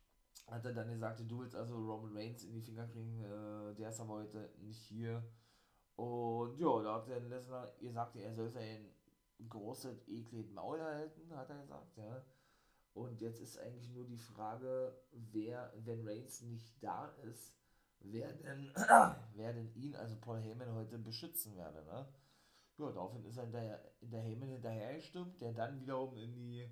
[0.46, 3.90] Hat er dann gesagt, du willst also Roman Reigns in die Finger kriegen, äh, der
[3.90, 5.22] ist aber heute nicht hier.
[5.96, 8.90] Und ja, da hat der Lesnar gesagt, er soll sein
[9.48, 12.24] großes, ekliges Maul halten, hat er gesagt, ja.
[12.94, 17.56] Und jetzt ist eigentlich nur die Frage, wer, wenn Reigns nicht da ist,
[18.00, 18.72] wer denn,
[19.34, 21.84] wer denn ihn, also Paul Heyman, heute beschützen werde.
[21.84, 22.08] Ne?
[22.78, 26.70] Ja, daraufhin ist er in der, in der Heyman hinterhergestimmt, der dann wiederum in die,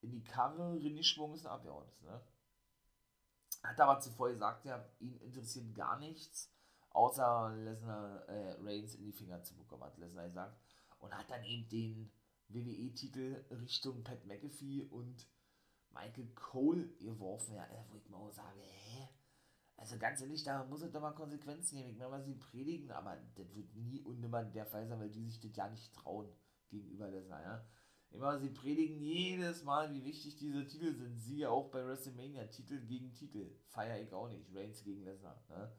[0.00, 2.02] in die Karre reingeschwungen ist und abgehauen ist.
[2.02, 2.20] Ne?
[3.62, 6.50] Hat aber zuvor gesagt, ja, ihn interessiert gar nichts,
[6.90, 10.58] außer Lesnar äh, Reigns in die Finger zu bekommen, hat Lesnar gesagt.
[10.98, 12.12] Und hat dann eben den
[12.48, 15.26] WWE-Titel Richtung Pat McAfee und
[15.92, 18.79] Michael Cole geworfen, ja, wo ich mal sage, hä?
[19.80, 21.88] Also ganz ehrlich, da muss es doch mal Konsequenzen nehmen.
[21.88, 25.08] Ich meine, was sie predigen, aber das wird nie und nimmer der Fall sein, weil
[25.08, 26.28] die sich das ja nicht trauen
[26.68, 27.64] gegenüber Lesnar, ja.
[28.10, 31.16] Immer sie predigen jedes Mal, wie wichtig diese Titel sind.
[31.16, 33.56] Siehe auch bei WrestleMania, Titel gegen Titel.
[33.68, 34.54] Feier ich auch nicht.
[34.54, 35.42] Reigns gegen Lesnar.
[35.48, 35.72] Ne?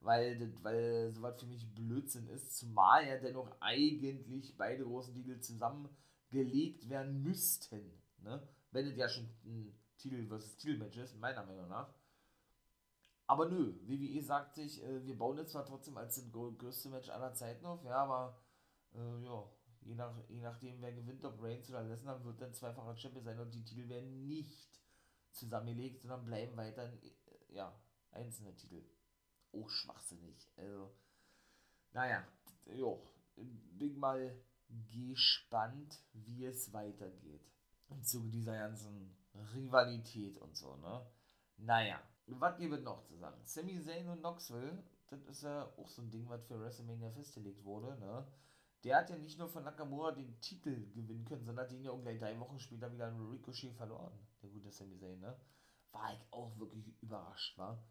[0.00, 2.56] Weil, das, weil sowas für mich Blödsinn ist.
[2.56, 8.02] Zumal ja dennoch eigentlich beide großen Titel zusammengelegt werden müssten.
[8.18, 8.42] Ne?
[8.72, 11.94] Wenn das ja schon ein Titel versus Titelmatch ist, meiner Meinung nach.
[13.26, 17.08] Aber nö, WWE sagt sich, äh, wir bauen jetzt zwar trotzdem als das größte Match
[17.08, 18.38] aller Zeiten auf, ja, aber
[18.94, 22.96] äh, ja, je, nach, je nachdem, wer gewinnt, ob Reigns oder Lesnar, wird dann zweifacher
[22.96, 24.78] Champion sein und die Titel werden nicht
[25.30, 27.74] zusammengelegt, sondern bleiben weiter, äh, ja,
[28.10, 28.84] einzelne Titel.
[29.52, 30.50] Auch schwachsinnig.
[30.56, 30.94] Also,
[31.92, 32.26] naja,
[32.66, 33.06] jo,
[33.36, 34.36] bin mal
[34.68, 37.50] gespannt, wie es weitergeht.
[37.88, 39.16] Im Zuge dieser ganzen
[39.54, 41.06] Rivalität und so, ne?
[41.56, 43.40] Naja, was gibt es noch zu sagen?
[43.44, 47.64] Sami Zayn und Knoxville, das ist ja auch so ein Ding, was für WrestleMania festgelegt
[47.64, 48.26] wurde, ne?
[48.82, 51.90] Der hat ja nicht nur von Nakamura den Titel gewinnen können, sondern hat ihn ja
[51.90, 54.12] auch gleich drei Wochen später wieder an Ricochet verloren.
[54.42, 55.36] Der gute Sami Zayn, ne?
[55.92, 57.82] War ich auch wirklich überrascht, war.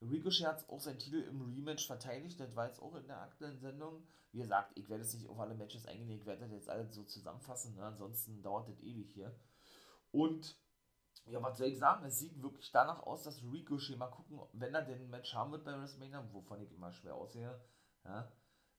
[0.00, 3.58] Ricochet hat auch seinen Titel im Rematch verteidigt, das war jetzt auch in der aktuellen
[3.58, 4.02] Sendung.
[4.32, 6.94] Wie gesagt, ich werde jetzt nicht auf alle Matches eingehen, ich werde das jetzt alles
[6.94, 7.84] so zusammenfassen, ne?
[7.84, 9.34] ansonsten dauert das ewig hier.
[10.10, 10.56] Und
[11.26, 12.04] ja, was soll ich sagen?
[12.04, 15.64] Es sieht wirklich danach aus, dass Ricochet mal gucken, wenn er den Match haben wird
[15.64, 17.60] bei WrestleMania, wovon ich immer schwer aussehe,
[18.04, 18.30] ja,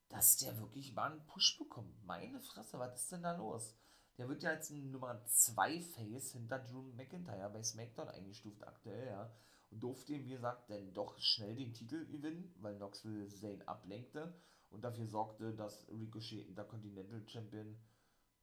[0.08, 2.04] dass der wirklich mal einen Push bekommt.
[2.04, 3.74] Meine Fresse, was ist denn da los?
[4.18, 9.06] Der wird ja als ein Nummer 2 Face hinter Drew McIntyre bei SmackDown eingestuft aktuell,
[9.06, 9.32] ja.
[9.70, 14.32] Und durfte ihm, wie gesagt, dann doch schnell den Titel gewinnen, weil Knoxville Zane ablenkte
[14.70, 17.76] und dafür sorgte, dass Ricochet Intercontinental Champion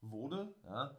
[0.01, 0.97] wurde, ja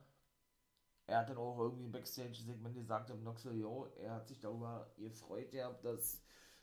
[1.06, 4.92] er hat dann auch irgendwie im Backstage-Segment gesagt, im Knoxville, yo, er hat sich darüber
[4.96, 6.22] gefreut, ja, dass,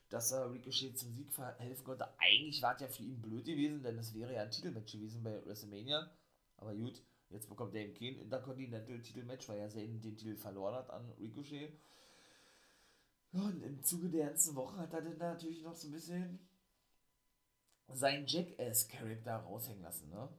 [0.10, 2.08] dass er Ricochet zum Sieg verhelfen konnte.
[2.18, 5.24] Eigentlich war es ja für ihn blöd gewesen, denn es wäre ja ein Titelmatch gewesen
[5.24, 6.10] bei WrestleMania.
[6.58, 11.10] Aber gut, jetzt bekommt Dave Kane Intercontinental-Titelmatch, weil er den, den Titel verloren hat an
[11.20, 11.74] Ricochet.
[13.32, 16.40] Ja, und im Zuge der ganzen Woche hat er dann natürlich noch so ein bisschen
[17.88, 20.30] seinen Jackass-Charakter raushängen lassen, ne?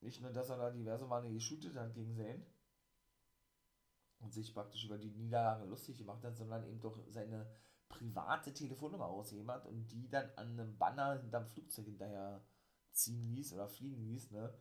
[0.00, 2.44] Nicht nur, dass er da diverse Male geshootet hat gegen Zane
[4.20, 7.50] und sich praktisch über die Niederlage lustig gemacht hat, sondern eben doch seine
[7.88, 12.44] private Telefonnummer ausgegeben hat und die dann an einem Banner hinterm Flugzeug hinterher
[12.92, 14.52] ziehen ließ oder fliegen ließ, ne?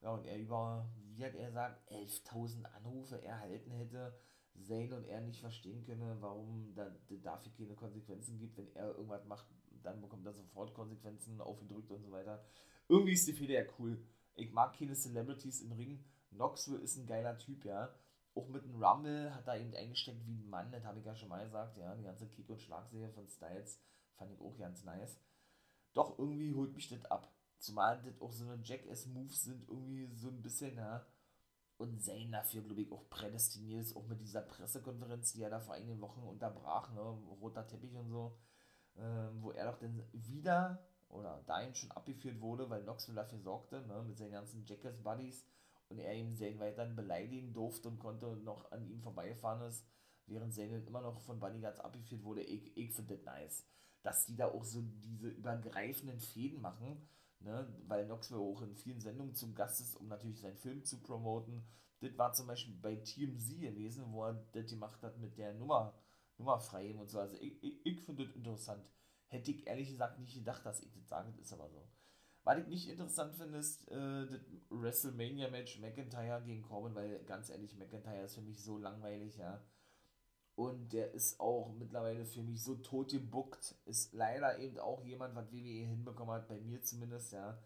[0.00, 4.18] Ja, und er über, wie hat er gesagt, 11.000 Anrufe erhalten hätte,
[4.58, 6.90] Zane und er nicht verstehen könne, warum da,
[7.22, 8.56] dafür keine Konsequenzen gibt.
[8.56, 9.46] Wenn er irgendwas macht,
[9.82, 12.44] dann bekommt er sofort Konsequenzen aufgedrückt und so weiter.
[12.88, 14.02] Irgendwie ist die Fehde ja cool.
[14.40, 16.02] Ich mag keine Celebrities im Ring.
[16.30, 17.94] Knoxville ist ein geiler Typ, ja.
[18.34, 21.14] Auch mit dem Rumble hat er eben eingesteckt wie ein Mann, das habe ich ja
[21.14, 21.94] schon mal gesagt, ja.
[21.94, 23.78] Die ganze Kick- und Schlagserie von Styles
[24.14, 25.18] fand ich auch ganz nice.
[25.92, 27.30] Doch irgendwie holt mich das ab.
[27.58, 31.04] Zumal das auch so eine Jackass-Moves sind, irgendwie so ein bisschen, ja.
[31.76, 35.60] Und Zane dafür, glaube ich, auch prädestiniert ist, auch mit dieser Pressekonferenz, die er da
[35.60, 37.00] vor einigen Wochen unterbrach, ne,
[37.40, 38.38] roter Teppich und so,
[38.96, 40.78] ähm, wo er doch dann wieder
[41.10, 45.44] oder dahin schon abgeführt wurde, weil Knoxville dafür sorgte, ne, mit seinen ganzen Jackass-Buddies
[45.88, 49.84] und er ihm Zane weiterhin beleidigen durfte und konnte noch an ihm vorbeifahren ist,
[50.26, 52.42] während Zane immer noch von Bodyguards abgeführt wurde.
[52.42, 53.66] Ich, ich finde das nice,
[54.02, 57.08] dass die da auch so diese übergreifenden Fäden machen,
[57.40, 57.68] ne?
[57.86, 61.64] weil Knoxville auch in vielen Sendungen zum Gast ist, um natürlich seinen Film zu promoten.
[62.00, 65.92] Das war zum Beispiel bei TMZ gewesen, wo er das gemacht hat mit der Nummer,
[66.38, 67.18] Nummerfrei und so.
[67.18, 68.84] Also ich, ich, ich finde das interessant.
[69.30, 71.88] Hätte ich ehrlich gesagt nicht gedacht, dass ich das sage, das ist aber so.
[72.42, 74.40] Was ich nicht interessant finde, ist äh, das
[74.70, 79.62] WrestleMania-Match McIntyre gegen Corbin, weil ganz ehrlich, McIntyre ist für mich so langweilig, ja.
[80.56, 83.76] Und der ist auch mittlerweile für mich so tot gebuckt.
[83.84, 87.62] Ist leider eben auch jemand, was WWE hinbekommen hat, bei mir zumindest, ja.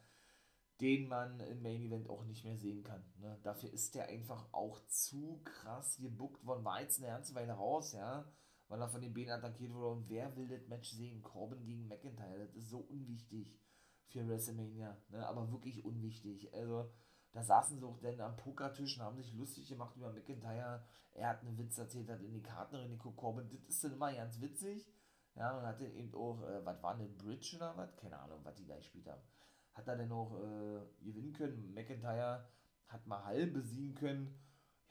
[0.82, 3.02] Den man im Main Event auch nicht mehr sehen kann.
[3.20, 3.38] Ne?
[3.42, 6.64] Dafür ist der einfach auch zu krass gebuckt worden.
[6.64, 8.30] War jetzt eine ganze Weile raus, ja.
[8.68, 9.88] Weil er von den Beinen attackiert wurde.
[9.88, 11.22] Und wer will das Match sehen?
[11.22, 12.38] Corbin gegen McIntyre.
[12.38, 13.58] Das ist so unwichtig
[14.06, 14.96] für WrestleMania.
[15.10, 15.26] Ne?
[15.26, 16.52] Aber wirklich unwichtig.
[16.54, 16.90] Also,
[17.32, 20.84] da saßen sie auch dann am Pokertisch und haben sich lustig gemacht über McIntyre.
[21.12, 23.48] Er hat einen Witz erzählt, hat in die Karten reingeguckt, Corbin.
[23.50, 24.88] Das ist dann immer ganz witzig.
[25.36, 27.96] Ja, und hat dann eben auch, äh, was war eine Bridge oder was?
[27.96, 29.22] Keine Ahnung, was die da gespielt haben.
[29.72, 31.74] Hat er dann auch äh, gewinnen können.
[31.74, 32.46] McIntyre
[32.86, 34.38] hat Mahal besiegen können.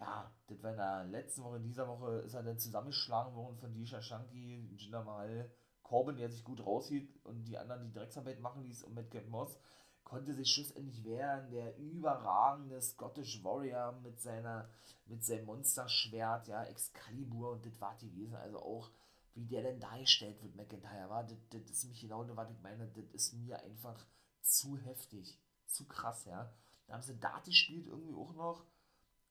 [0.03, 3.57] Ja, das war in der letzten Woche, in dieser Woche ist er dann zusammengeschlagen worden
[3.57, 5.49] von Disha Shanky, Jinder Mahal
[5.81, 9.29] Corbin, der sich gut raushieht und die anderen die Drecksarbeit machen ließ und mit Cap
[9.29, 9.57] Moss
[10.03, 11.49] konnte sich schlussendlich wehren.
[11.51, 14.67] Der überragende Scottish Warrior mit seiner,
[15.05, 18.35] mit seinem Monsterschwert, ja, Excalibur und das war die gewesen.
[18.35, 18.91] Also auch,
[19.35, 22.89] wie der denn dargestellt wird, McIntyre, war, das, das ist mich genau, was ich meine,
[22.89, 24.05] das ist mir einfach
[24.41, 26.53] zu heftig, zu krass, ja.
[26.87, 28.65] Da haben sie Dart gespielt irgendwie auch noch,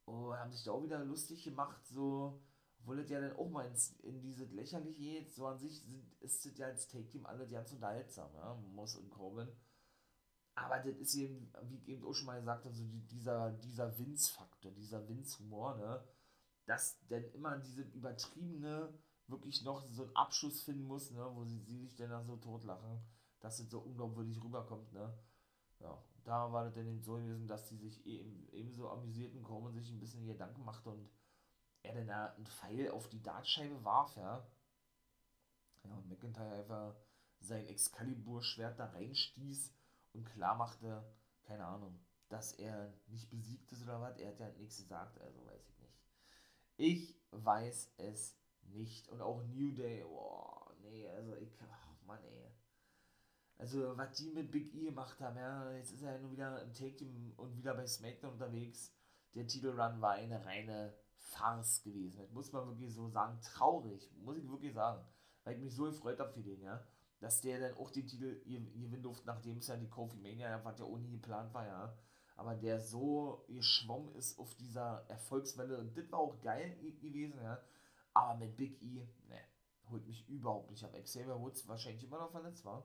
[0.06, 2.40] oh, haben sich da auch wieder lustig gemacht, so,
[2.80, 6.12] obwohl das ja dann auch mal ins, in dieses Lächerliche geht, so an sich sind,
[6.20, 9.48] ist das ja als Take-Team alle ganz unterhaltsam, ja, Moss und Corbin.
[10.54, 13.98] Aber das ist eben, wie ich eben auch schon mal gesagt habe, so dieser, dieser
[13.98, 16.04] Vince-Faktor, dieser Vince-Humor, ne,
[16.66, 18.92] dass denn immer diese übertriebene,
[19.28, 23.00] wirklich noch so einen Abschuss finden muss, ne, wo sie, sie sich dann so totlachen,
[23.40, 25.16] dass das so unglaubwürdig rüberkommt, ne.
[25.82, 29.90] Ja, da war das dann so gewesen, dass die sich eben, ebenso amüsierten, Corbin sich
[29.90, 31.10] ein bisschen Gedanken machte und
[31.82, 34.46] er dann da einen Pfeil auf die Dartscheibe warf, ja.
[35.84, 36.94] Ja, und McIntyre einfach
[37.40, 39.74] sein Excalibur-Schwert da reinstieß
[40.12, 41.04] und klar machte,
[41.42, 44.16] keine Ahnung, dass er nicht besiegt ist oder was.
[44.18, 46.00] Er hat ja nichts gesagt, also weiß ich nicht.
[46.76, 49.08] Ich weiß es nicht.
[49.08, 52.52] Und auch New Day, oh, nee, also ich, oh Mann, ey.
[53.62, 56.60] Also, was die mit Big E gemacht haben, ja, jetzt ist er ja nur wieder
[56.62, 58.92] im Take-Team und wieder bei SmackDown unterwegs.
[59.36, 62.22] Der Titelrun war eine reine Farce gewesen.
[62.22, 63.40] Das muss man wirklich so sagen.
[63.40, 65.06] Traurig, muss ich wirklich sagen.
[65.44, 66.84] Weil ich mich so gefreut habe für den, ja.
[67.20, 70.80] Dass der dann auch den Titel gewinnen durfte, nachdem es ja die Kofi Mania, was
[70.80, 71.96] ja ohne geplant war, ja.
[72.34, 75.78] Aber der so geschwommen ist auf dieser Erfolgswelle.
[75.78, 77.62] Und das war auch geil gewesen, ja.
[78.12, 79.38] Aber mit Big E, ne,
[79.88, 81.00] holt mich überhaupt nicht ab.
[81.00, 82.82] Xavier Woods wahrscheinlich immer noch verletzt war.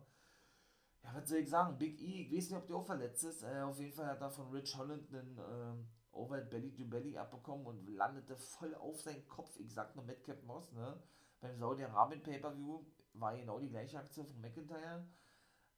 [1.07, 1.77] Ja, was soll ich sagen?
[1.77, 3.43] Big E, ich weiß nicht, ob der auch verletzt ist.
[3.43, 7.17] Äh, auf jeden Fall hat er von Rich Holland einen äh, Over Belly to Belly
[7.17, 9.57] abbekommen und landete voll auf seinen Kopf.
[9.57, 11.01] Ich sag nur Madcap Moss, ne?
[11.39, 15.07] Beim Saudi-Arabien Pay-Per-View war genau die gleiche Aktion von McIntyre.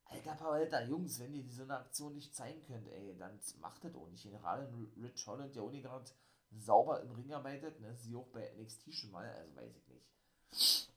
[0.05, 3.93] Alter, Alter, Jungs, wenn ihr diese eine Aktion nicht zeigen könnt, ey, dann macht das
[3.93, 4.23] auch nicht.
[4.23, 6.09] Gerade Rich Holland, der auch gerade
[6.57, 7.95] sauber im Ring arbeitet, ne?
[7.95, 10.89] Sie auch bei NXT schon mal, also weiß ich nicht.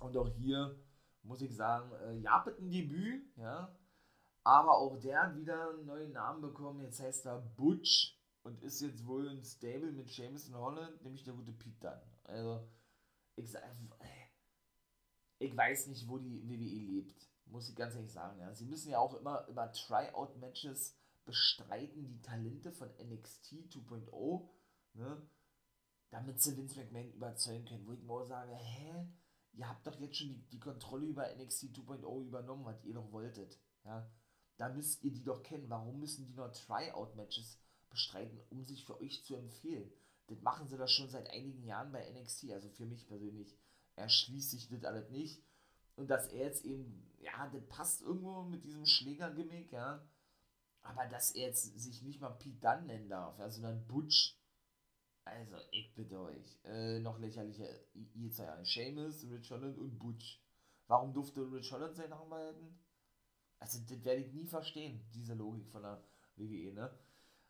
[0.00, 0.78] Und auch hier
[1.26, 3.74] muss ich sagen, äh, Japet ein Debüt, ja.
[4.44, 6.80] Aber auch der hat wieder einen neuen Namen bekommen.
[6.80, 11.34] Jetzt heißt er Butch und ist jetzt wohl ein Stable mit Jameson Holland, nämlich der
[11.34, 12.00] gute Pete dann.
[12.24, 12.68] Also,
[13.34, 13.62] ich sag,
[15.38, 18.38] ich weiß nicht, wo die WWE lebt, muss ich ganz ehrlich sagen.
[18.40, 18.54] Ja.
[18.54, 24.48] Sie müssen ja auch immer über Tryout-Matches bestreiten, die Talente von NXT 2.0,
[24.94, 25.28] ne,
[26.10, 27.86] damit sie Vince McMahon überzeugen können.
[27.86, 29.08] Wo ich nur sage, hä?
[29.56, 33.10] Ihr habt doch jetzt schon die, die Kontrolle über NXT 2.0 übernommen, was ihr doch
[33.10, 33.58] wolltet.
[33.84, 34.08] Ja?
[34.58, 35.68] Da müsst ihr die doch kennen.
[35.68, 37.58] Warum müssen die noch Tryout-Matches
[37.90, 39.90] bestreiten, um sich für euch zu empfehlen?
[40.28, 42.50] Das machen sie doch schon seit einigen Jahren bei NXT.
[42.50, 43.56] Also für mich persönlich
[43.96, 45.42] erschließt sich das alles nicht.
[45.94, 50.06] Und dass er jetzt eben, ja, das passt irgendwo mit diesem Schlägergimmick, ja.
[50.82, 54.36] Aber dass er jetzt sich nicht mal Pete Dunn nennen darf, ja, sondern Butch,
[55.26, 56.58] also, ich bitte euch.
[56.64, 57.66] Äh, noch lächerlicher.
[58.14, 58.64] Ihr zwei ja.
[58.64, 60.40] Seamus, Rich Holland und Butch.
[60.86, 62.78] Warum durfte Rich Holland seinen Namen behalten?
[63.58, 66.00] Also, das werde ich nie verstehen, diese Logik von der
[66.36, 66.96] WWE, ne?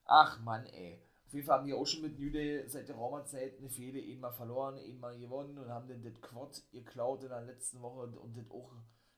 [0.07, 1.03] Ach, Mann, ey.
[1.27, 4.01] Auf jeden Fall haben wir auch schon mit New Day seit der Raumerzeit eine Fehde
[4.01, 7.83] eben mal verloren, eben mal gewonnen und haben dann das Quad geklaut in der letzten
[7.83, 8.73] Woche und das auch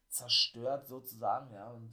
[0.08, 1.70] zerstört sozusagen, ja.
[1.70, 1.92] Und,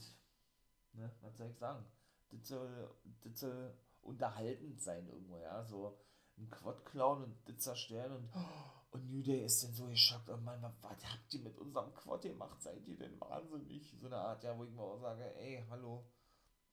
[0.93, 1.85] ne, was soll ich sagen?
[2.31, 2.89] Das soll,
[3.23, 5.95] das soll unterhaltend sein irgendwo, ja, so
[6.37, 8.29] ein Quad klauen und das zerstören und,
[8.91, 12.21] und New Day ist dann so geschockt, oh Mann, was, habt ihr mit unserem Quad
[12.23, 13.95] gemacht, seid ihr denn wahnsinnig?
[13.99, 16.05] So eine Art, ja, wo ich mir auch sage, ey, hallo,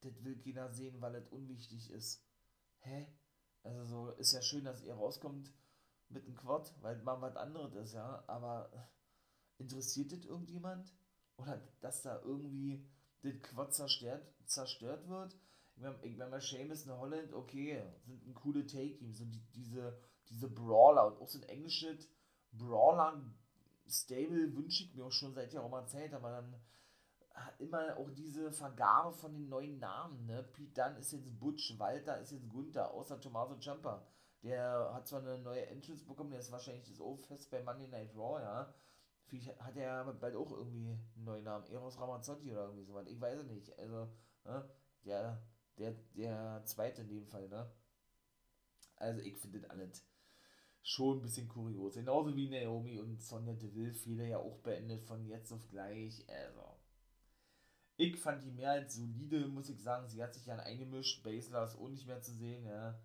[0.00, 2.24] das will keiner sehen, weil das unwichtig ist.
[2.80, 3.06] Hä?
[3.62, 5.52] Also so, ist ja schön, dass ihr rauskommt
[6.08, 8.70] mit dem Quad, weil mal was anderes ist, ja, aber
[9.58, 10.92] interessiert das irgendjemand?
[11.36, 12.86] Oder dass da irgendwie
[13.22, 15.36] das Quad zerstört, zerstört wird?
[15.74, 19.98] Ich meine, ich mein, Seamus in Holland, okay, sind ein coole Take-Team, so die, diese,
[20.28, 22.08] diese Brawler und auch so ein englisches
[22.52, 26.54] Brawler-Stable wünsche ich mir auch schon seit Jahren Zeit, aber dann
[27.34, 30.42] hat immer auch diese Vergabe von den neuen Namen, ne?
[30.42, 34.06] Pete Dunn ist jetzt Butch, Walter ist jetzt Gunther, außer Tommaso Ciampa.
[34.42, 38.14] Der hat zwar eine neue Entrance bekommen, der ist wahrscheinlich das O-Fest bei Monday Night
[38.14, 38.74] Raw, ja.
[39.24, 43.20] Vielleicht hat er bald auch irgendwie einen neuen Namen, Eros Ramazzotti oder irgendwie sowas, ich
[43.20, 43.78] weiß es nicht.
[43.78, 44.08] Also,
[44.44, 44.68] ne?
[45.04, 45.42] der
[45.82, 47.70] der, der zweite in dem Fall, ne?
[48.96, 50.06] Also ich finde das alles
[50.82, 51.94] schon ein bisschen kurios.
[51.94, 56.24] Genauso wie Naomi und Sonja Deville, viele ja auch beendet von jetzt auf gleich.
[56.28, 56.76] Also.
[57.96, 60.08] Ich fand die mehr als solide, muss ich sagen.
[60.08, 61.22] Sie hat sich ja eingemischt.
[61.22, 63.00] Basler ist auch nicht mehr zu sehen, ja.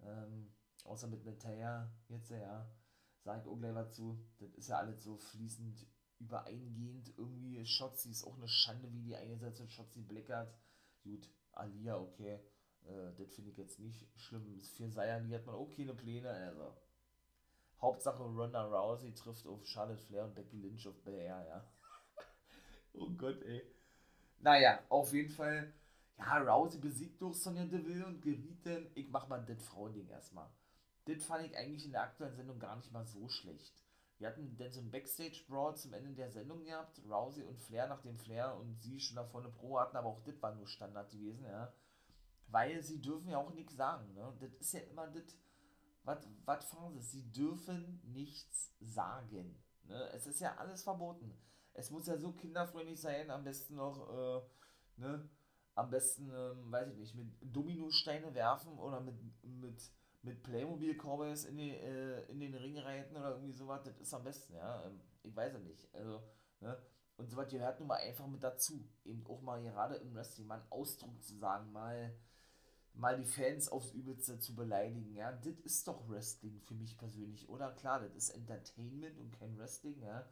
[0.00, 0.52] Ähm,
[0.84, 2.68] außer mit Natalia jetzt, ja.
[3.22, 4.24] Sag ich auch gleich was zu.
[4.38, 5.86] Das ist ja alles so fließend
[6.18, 7.12] übereingehend.
[7.16, 9.72] Irgendwie Shotzi ist auch eine Schande, wie die eingesetzt wird.
[9.72, 10.54] Shotzi Blackert.
[11.02, 11.28] Gut,
[11.60, 12.40] Alia, okay,
[12.86, 14.60] äh, das finde ich jetzt nicht schlimm.
[14.76, 16.76] Für Sayani hat man auch keine Pläne, also.
[17.80, 21.72] Hauptsache Ronda Rousey trifft auf Charlotte Flair und Becky Lynch auf Bel Air, ja.
[22.92, 23.62] oh Gott, ey.
[24.40, 25.72] Naja, auf jeden Fall,
[26.18, 30.50] ja, Rousey besiegt durch Sonja Deville und geriet dann, ich mach mal das Frauending erstmal.
[31.06, 33.82] Das fand ich eigentlich in der aktuellen Sendung gar nicht mal so schlecht.
[34.20, 38.18] Wir hatten dann so ein Backstage-Brawl zum Ende der Sendung gehabt, Rousey und Flair, nachdem
[38.18, 41.42] Flair und sie schon da vorne Pro hatten, aber auch das war nur Standard gewesen,
[41.46, 41.72] ja.
[42.48, 44.36] Weil sie dürfen ja auch nichts sagen, ne?
[44.38, 45.24] Das ist ja immer das,
[46.44, 47.00] was fragen sie?
[47.00, 50.10] Sie dürfen nichts sagen, ne?
[50.12, 51.34] Es ist ja alles verboten.
[51.72, 54.42] Es muss ja so kinderfreundlich sein, am besten noch, äh,
[55.00, 55.30] ne?
[55.76, 59.80] Am besten, ähm, weiß ich nicht, mit Dominosteine werfen oder mit, mit
[60.22, 64.24] mit Playmobil Cowboys in, äh, in den Ring reiten oder irgendwie sowas, das ist am
[64.24, 64.84] besten, ja.
[64.84, 65.94] Ähm, ich weiß es nicht.
[65.94, 66.22] Also,
[66.60, 66.76] ne?
[67.16, 68.88] Und sowas gehört nun mal einfach mit dazu.
[69.04, 72.14] Eben auch mal gerade im Wrestling mal einen Ausdruck zu sagen, mal,
[72.94, 75.32] mal die Fans aufs Übelste zu beleidigen, ja.
[75.32, 77.72] Das ist doch Wrestling für mich persönlich, oder?
[77.72, 80.28] Klar, das ist Entertainment und kein Wrestling, ja.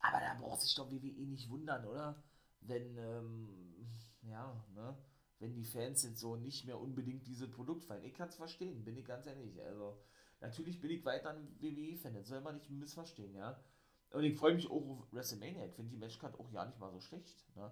[0.00, 2.22] Aber da braucht sich doch WWE nicht wundern, oder?
[2.60, 3.88] Wenn, ähm,
[4.22, 4.96] ja, ne?
[5.38, 8.04] Wenn die Fans jetzt so nicht mehr unbedingt dieses Produkt feiern.
[8.04, 9.60] Ich kann es verstehen, bin ich ganz ehrlich.
[9.62, 9.98] Also,
[10.40, 13.62] natürlich bin ich weiter ein WWE-Fan, das soll man nicht missverstehen, ja.
[14.10, 15.66] Und ich freue mich auch auf WrestleMania.
[15.66, 17.70] Ich finde die Matchcard auch ja nicht mal so schlecht, ne.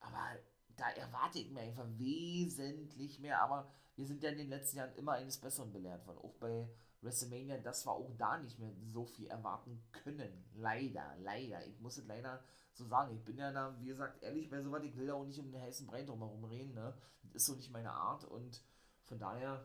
[0.00, 0.38] Aber
[0.76, 3.42] da erwarte ich mir einfach wesentlich mehr.
[3.42, 6.18] Aber wir sind ja in den letzten Jahren immer eines Besseren belehrt worden.
[6.18, 6.68] Auch bei
[7.02, 10.44] WrestleMania, dass wir auch da nicht mehr so viel erwarten können.
[10.54, 11.64] Leider, leider.
[11.66, 12.42] Ich muss es leider
[12.74, 13.14] so sagen.
[13.14, 15.50] Ich bin ja da, wie gesagt, ehrlich bei sowas, ich will da auch nicht um
[15.50, 16.74] den heißen Brei drumherum reden.
[16.74, 16.94] Ne?
[17.22, 18.62] Das ist so nicht meine Art und
[19.04, 19.64] von daher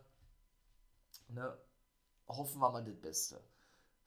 [1.30, 1.58] ne,
[2.28, 3.42] hoffen wir mal das Beste.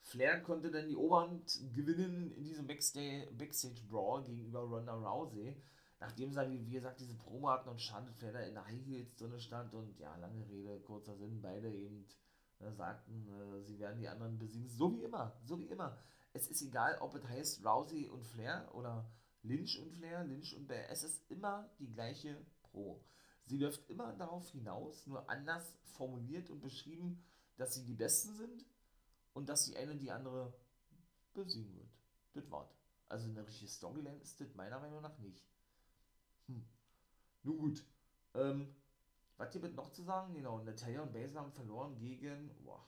[0.01, 5.61] Flair konnte dann die Oberhand gewinnen in diesem Backstage, Brawl gegenüber Ronda Rousey
[5.99, 9.73] nachdem sie, wie, gesagt, diese Promo hatten und Charlotte in der High Heels drin stand
[9.73, 12.05] und ja, lange Rede, kurzer Sinn, beide eben
[12.59, 14.69] sagten, äh, sie werden die anderen besiegen.
[14.69, 15.97] So wie immer, so wie immer.
[16.33, 19.09] Es ist egal, ob es heißt Rousey und Flair oder
[19.43, 20.89] Lynch und Flair, Lynch und Bear.
[20.89, 23.03] Es ist immer die gleiche Pro.
[23.45, 27.23] Sie läuft immer darauf hinaus, nur anders formuliert und beschrieben,
[27.55, 28.65] dass sie die Besten sind
[29.33, 30.53] und dass die eine die andere
[31.33, 31.89] besiegen wird.
[32.33, 32.75] Das Wort.
[33.07, 35.47] Also eine richtige Storyline ist das meiner Meinung nach nicht.
[36.47, 36.65] Hm.
[37.43, 37.85] Nun gut.
[38.33, 38.75] Ähm,
[39.37, 40.33] was gibt noch zu sagen?
[40.33, 42.85] Genau, Natalia und Basil haben verloren gegen, boah,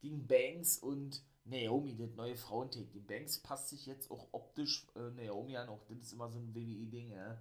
[0.00, 2.86] gegen Banks und Naomi, das neue Frauentake.
[2.86, 6.38] Die Banks passt sich jetzt auch optisch äh, Naomi an, auch das ist immer so
[6.38, 7.40] ein WWE-Ding, ja,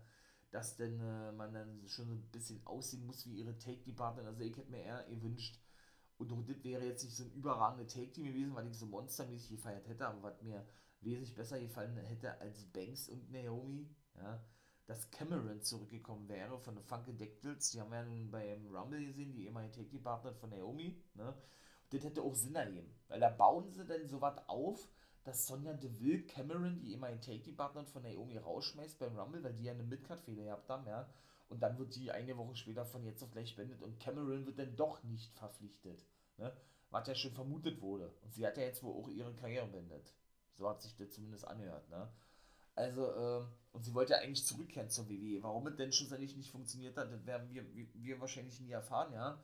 [0.51, 4.27] dass denn äh, man dann schon so ein bisschen aussehen muss wie ihre Take-Department.
[4.27, 5.59] Also ich hätte mir eher gewünscht,
[6.17, 9.49] und auch das wäre jetzt nicht so ein überragender Take-Team gewesen, weil ich so monstermäßig
[9.49, 10.65] gefeiert hätte, aber was mir
[11.01, 14.41] wesentlich besser gefallen hätte als Banks und Naomi, ja,
[14.85, 17.71] dass Cameron zurückgekommen wäre von den Funkadactyls.
[17.71, 21.01] Die haben wir ja beim Rumble gesehen, die ehemalige Take-Partner von Naomi.
[21.15, 21.33] Ne?
[21.89, 24.87] Das hätte auch Sinn ergeben, weil da bauen sie dann so was auf,
[25.23, 29.73] dass Sonja Deville Cameron, die ehemalige Take-Partner von Naomi, rausschmeißt beim Rumble, weil die ja
[29.73, 31.09] eine Midcard-Fehler gehabt haben, ja.
[31.47, 34.57] Und dann wird die eine Woche später von jetzt auf gleich beendet und Cameron wird
[34.57, 36.03] dann doch nicht verpflichtet.
[36.37, 36.51] Ne?
[36.89, 38.11] Was ja schon vermutet wurde.
[38.23, 40.13] Und sie hat ja jetzt wohl auch ihre Karriere beendet.
[40.53, 41.87] So hat sich das zumindest angehört.
[41.89, 42.09] Ne?
[42.73, 43.45] Also, äh,
[43.75, 45.43] und sie wollte ja eigentlich zurückkehren zur WWE.
[45.43, 49.43] Warum es denn schlussendlich nicht funktioniert hat, das werden wir, wir, wahrscheinlich nie erfahren, ja.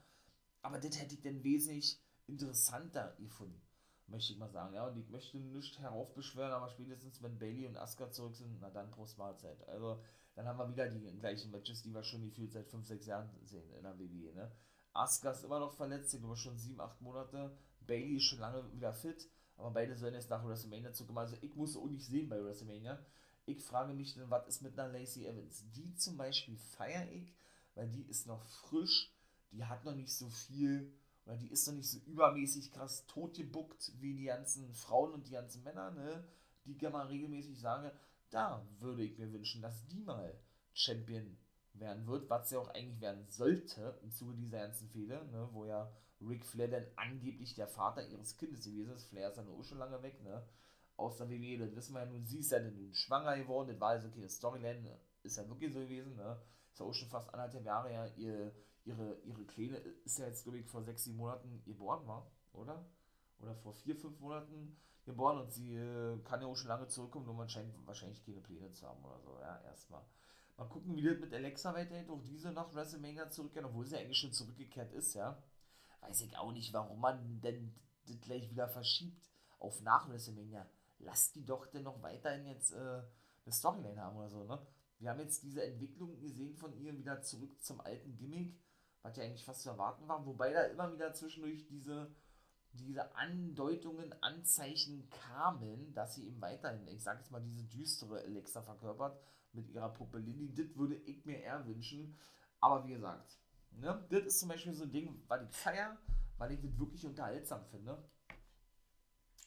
[0.62, 3.62] aber das hätte ich dann wesentlich interessanter gefunden,
[4.08, 4.74] möchte ich mal sagen.
[4.74, 8.70] Ja, und ich möchte nicht heraufbeschwören, aber spätestens wenn Bailey und Asuka zurück sind, na
[8.70, 9.68] dann Prost Mahlzeit.
[9.68, 10.02] Also
[10.36, 13.30] dann haben wir wieder die gleichen Matches, die wir schon gefühlt seit 5, 6 Jahren
[13.44, 14.34] sehen in der WWE.
[14.34, 14.52] Ne?
[14.94, 17.58] Asuka ist immer noch verletzt, ich glaube schon 7, 8 Monate.
[17.82, 21.20] Bailey ist schon lange wieder fit, aber beide sollen jetzt nach WrestleMania zurückkommen.
[21.20, 22.98] Also ich muss auch nicht sehen bei WrestleMania.
[23.46, 25.66] Ich frage mich dann, was ist mit einer Lacey Evans?
[25.72, 27.34] Die zum Beispiel feiere ich,
[27.76, 29.12] weil die ist noch frisch,
[29.52, 30.94] die hat noch nicht so viel,
[31.26, 35.32] oder die ist noch nicht so übermäßig krass totgebuckt wie die ganzen Frauen und die
[35.32, 36.24] ganzen Männer, ne?
[36.66, 37.92] Die ich mal regelmäßig sage,
[38.30, 40.40] da würde ich mir wünschen, dass die mal
[40.74, 41.38] Champion
[41.74, 45.66] werden wird, was sie auch eigentlich werden sollte im Zuge dieser ganzen Fehde, ne, wo
[45.66, 49.06] ja Ric Flair dann angeblich der Vater ihres Kindes gewesen ist.
[49.06, 50.44] Flair ist ja nur schon lange weg, ne?
[50.98, 53.80] Aus der WWE, das wissen wir ja nun, sie ist ja nun schwanger geworden, das
[53.80, 56.40] war also keine Storyline, ist ja wirklich so gewesen, ne?
[56.72, 58.54] Ist ja auch schon fast anderthalb Jahre ja, ihr,
[58.86, 62.86] ihre, ihre Kleine ist ja jetzt, glaube ich, vor sechs, sieben Monaten geboren war, oder?
[63.40, 67.26] Oder vor vier, fünf Monaten geboren und sie äh, kann ja auch schon lange zurückkommen,
[67.26, 70.04] nur man scheint wahrscheinlich keine Pläne zu haben oder so, ja, erstmal.
[70.58, 74.20] Mal gucken, wie das mit Alexa weitergeht, auch diese nach WrestleMania zurückkehren, obwohl sie eigentlich
[74.20, 75.42] schon zurückgekehrt ist, ja.
[76.02, 77.74] Weiß ich auch nicht, warum man denn
[78.06, 79.30] das gleich wieder verschiebt
[79.60, 80.68] auf nach WrestleMania.
[81.04, 82.78] Lasst die doch denn noch weiterhin jetzt äh,
[83.46, 84.66] eine Storyline haben oder so, ne?
[85.00, 88.56] Wir haben jetzt diese Entwicklung gesehen von ihr wieder zurück zum alten Gimmick,
[89.02, 92.14] was ja eigentlich fast zu erwarten war, wobei da immer wieder zwischendurch diese
[92.74, 98.62] diese Andeutungen, Anzeichen kamen, dass sie eben weiterhin, ich sag jetzt mal, diese düstere Alexa
[98.62, 99.20] verkörpert
[99.54, 100.54] mit ihrer Puppe Lindy.
[100.54, 102.18] Das würde ich mir eher wünschen.
[102.60, 103.40] Aber wie gesagt,
[103.72, 105.98] ne, das ist zum Beispiel so ein Ding, weil ich feier,
[106.38, 108.02] weil ich das wirklich unterhaltsam finde.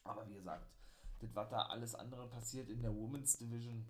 [0.02, 0.68] Aber wie gesagt,
[1.24, 3.86] das, was da alles andere passiert in der Women's Division,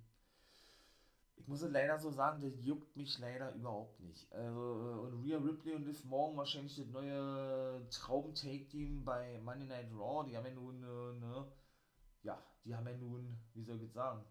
[1.36, 4.32] ich muss es leider so sagen, das juckt mich leider überhaupt nicht.
[4.32, 9.90] Also, äh, und Rhea Ripley und Liv Morgan wahrscheinlich das neue Traum-Take-Team bei Monday Night
[9.92, 11.52] Raw, die haben ja nun, äh, ne,
[12.22, 14.24] ja, die haben ja nun, wie soll ich jetzt sagen,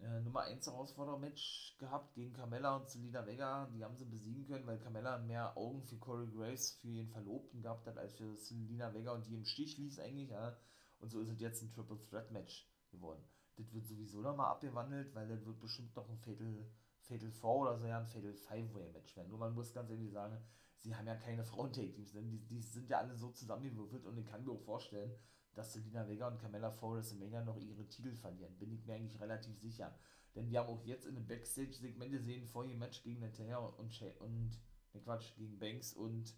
[0.00, 3.66] äh, Nummer 1 Herausforderer-Match gehabt gegen Carmella und Selina Vega.
[3.72, 7.62] Die haben sie besiegen können, weil Carmella mehr Augen für Corey Graves, für ihren Verlobten
[7.62, 10.30] gehabt hat, als für Selina Vega und die im Stich ließ eigentlich.
[10.30, 10.56] Ja.
[10.98, 13.22] Und so ist es jetzt ein Triple Threat Match geworden.
[13.56, 16.66] Das wird sowieso nochmal abgewandelt, weil das wird bestimmt noch ein Fatal,
[17.00, 19.28] Fatal 4 oder so ja ein Fatal 5-Way-Match werden.
[19.28, 20.38] Nur man muss ganz ehrlich sagen,
[20.78, 24.26] sie haben ja keine Frauen-Take-Teams, denn die, die sind ja alle so zusammengewürfelt und ich
[24.26, 25.12] kann mir auch vorstellen,
[25.54, 28.56] dass Selina Vega und Carmella vor WrestleMania noch ihre Titel verlieren.
[28.58, 29.98] Bin ich mir eigentlich relativ sicher.
[30.34, 33.94] Denn wir haben auch jetzt in den Backstage-Segmente gesehen, vor ihrem Match gegen Natalia und,
[33.94, 34.60] Shay und
[34.92, 36.36] ne Quatsch, gegen Banks und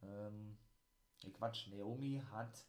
[0.00, 0.56] ähm,
[1.24, 2.64] ne Quatsch, Naomi hat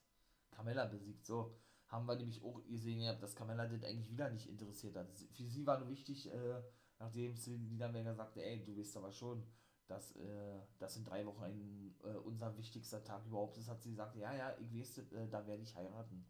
[0.57, 1.25] Carmella besiegt.
[1.25, 1.55] So,
[1.87, 5.07] haben wir nämlich auch gesehen, dass Carmella das eigentlich wieder nicht interessiert hat.
[5.31, 6.61] Für sie war nur wichtig, äh,
[6.99, 9.43] nachdem Selina Vega sagte, ey, du weißt aber schon,
[9.85, 13.91] dass äh, das in drei Wochen ein, äh, unser wichtigster Tag überhaupt ist, hat sie
[13.91, 16.25] gesagt, ja, ja, ich weiß, äh, da werde ich heiraten.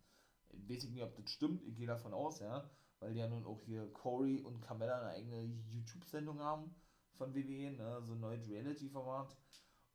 [0.49, 2.69] Ich weiß nicht, ob das stimmt, ich gehe davon aus, ja,
[2.99, 6.75] weil die ja nun auch hier Corey und Carmella eine eigene YouTube-Sendung haben
[7.13, 9.35] von WWE, ne, so ein neues Reality-Format.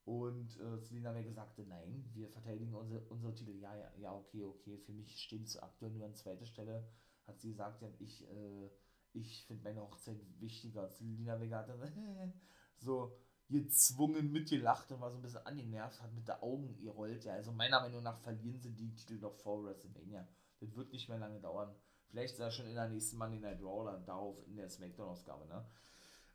[0.05, 3.55] Und äh, Selina mir gesagt, nein, wir verteidigen unsere, unsere Titel.
[3.57, 4.79] Ja, ja, ja, okay, okay.
[4.79, 6.89] Für mich stehen sie aktuell nur an zweiter Stelle.
[7.27, 8.71] Hat sie gesagt, ja, ich, äh,
[9.13, 10.89] ich finde meine Hochzeit wichtiger.
[10.89, 12.33] Selina Vega hat dann
[12.79, 13.17] so
[13.49, 17.25] gezwungen mitgelacht und war so ein bisschen angenervt, hat mit der Augen gerollt.
[17.25, 20.27] Ja, also meiner Meinung nach verlieren sie die Titel noch vor WrestleMania.
[20.59, 21.75] Das wird nicht mehr lange dauern.
[22.09, 25.47] Vielleicht sei schon in der nächsten Monday Night Raw oder darauf in der Smackdown-Ausgabe.
[25.47, 25.65] Ne?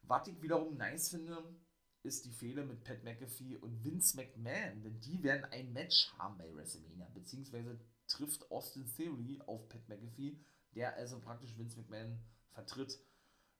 [0.03, 1.43] Was ich wiederum nice finde,
[2.03, 6.37] ist die Fehler mit Pat McAfee und Vince McMahon, denn die werden ein Match haben
[6.37, 10.39] bei WrestleMania, beziehungsweise trifft Austin Theory auf Pat McAfee,
[10.75, 12.19] der also praktisch Vince McMahon
[12.51, 12.99] vertritt.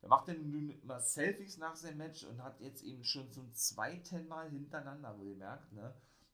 [0.02, 3.54] Der macht dann nun immer Selfies nach seinem Match und hat jetzt eben schon zum
[3.54, 5.94] zweiten Mal hintereinander wohlgemerkt, ne,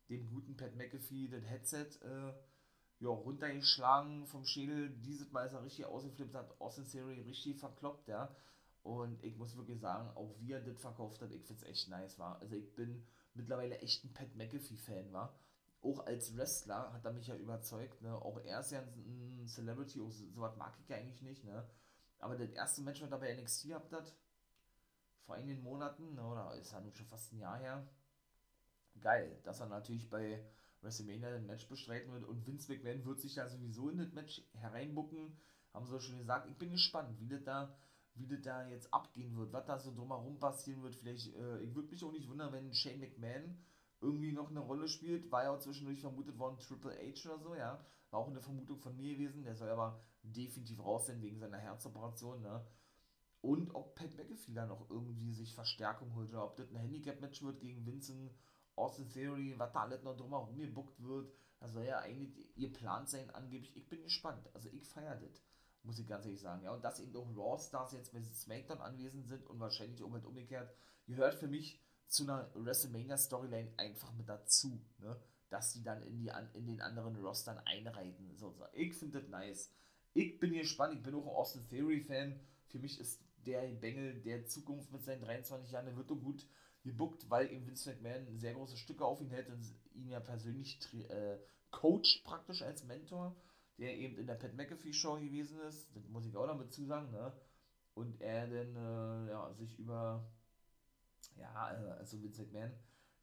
[0.09, 2.33] dem guten Pat McAfee das Headset äh,
[2.99, 4.89] ja, runtergeschlagen vom Schädel.
[4.89, 8.35] Dieses Mal ist er richtig ausgeflippt, hat Austin Theory richtig verkloppt, ja.
[8.83, 11.89] Und ich muss wirklich sagen, auch wie er das verkauft hat, ich finde es echt
[11.89, 12.39] nice, war.
[12.41, 15.33] Also ich bin mittlerweile echt ein Pat McAfee-Fan, war.
[15.81, 18.13] Auch als Wrestler hat er mich ja überzeugt, ne.
[18.13, 21.67] Auch er ist ja ein Celebrity, auch sowas mag ich ja eigentlich nicht, ne.
[22.19, 24.13] Aber das erste Match, was er bei NXT gehabt hat,
[25.25, 27.87] vor einigen Monaten, ne, oder ist ja nun schon fast ein Jahr her,
[29.01, 30.45] geil, dass er natürlich bei
[30.81, 34.41] WrestleMania ein Match bestreiten wird und Vince McMahon wird sich ja sowieso in das Match
[34.53, 35.37] hereinbucken,
[35.73, 36.49] haben sie schon gesagt.
[36.49, 37.75] Ich bin gespannt, wie das da
[38.15, 40.95] wie das da jetzt abgehen wird, was da so drumherum passieren wird.
[40.95, 43.57] Vielleicht, äh, ich würde mich auch nicht wundern, wenn Shane McMahon
[44.01, 45.31] irgendwie noch eine Rolle spielt.
[45.31, 47.83] War ja auch zwischendurch vermutet worden, Triple H oder so, ja.
[48.11, 49.43] War auch eine Vermutung von mir gewesen.
[49.43, 52.65] Der soll aber definitiv raus sein wegen seiner Herzoperation, ne.
[53.41, 57.43] Und ob Pat McAfee da noch irgendwie sich Verstärkung holt oder ob das ein Handicap-Match
[57.43, 58.31] wird gegen Vincent
[58.75, 63.05] Austin Theory, was da alles noch drumherum gebuckt wird, das soll ja eigentlich ihr Plan
[63.05, 63.75] sein, angeblich.
[63.75, 64.49] Ich bin gespannt.
[64.53, 65.43] Also ich feiere das,
[65.83, 66.63] muss ich ganz ehrlich sagen.
[66.63, 70.25] Ja, und dass eben auch Raw-Stars jetzt mit SmackDown anwesend sind und wahrscheinlich auch mit
[70.25, 70.73] umgekehrt,
[71.05, 75.19] gehört für mich zu einer WrestleMania-Storyline einfach mit dazu, ne?
[75.49, 78.35] dass die dann in, die, in den anderen Rostern einreiten.
[78.37, 78.71] Sozusagen.
[78.73, 79.71] Ich finde das nice.
[80.13, 82.39] Ich bin gespannt, ich bin auch ein Austin Theory-Fan.
[82.67, 86.47] Für mich ist der Bengel der Zukunft mit seinen 23 Jahren, der wird doch gut
[86.83, 89.63] gebuckt, weil eben Vince McMahon sehr große Stücke auf ihn hält und
[89.93, 90.79] ihn ja persönlich
[91.09, 91.37] äh,
[91.71, 93.35] coacht praktisch als Mentor,
[93.77, 96.85] der eben in der Pat McAfee Show gewesen ist, das muss ich auch noch dazu
[96.85, 97.33] sagen, ne?
[97.95, 100.25] Und er dann äh, ja, sich über,
[101.37, 102.71] ja, äh, also Vince McMahon,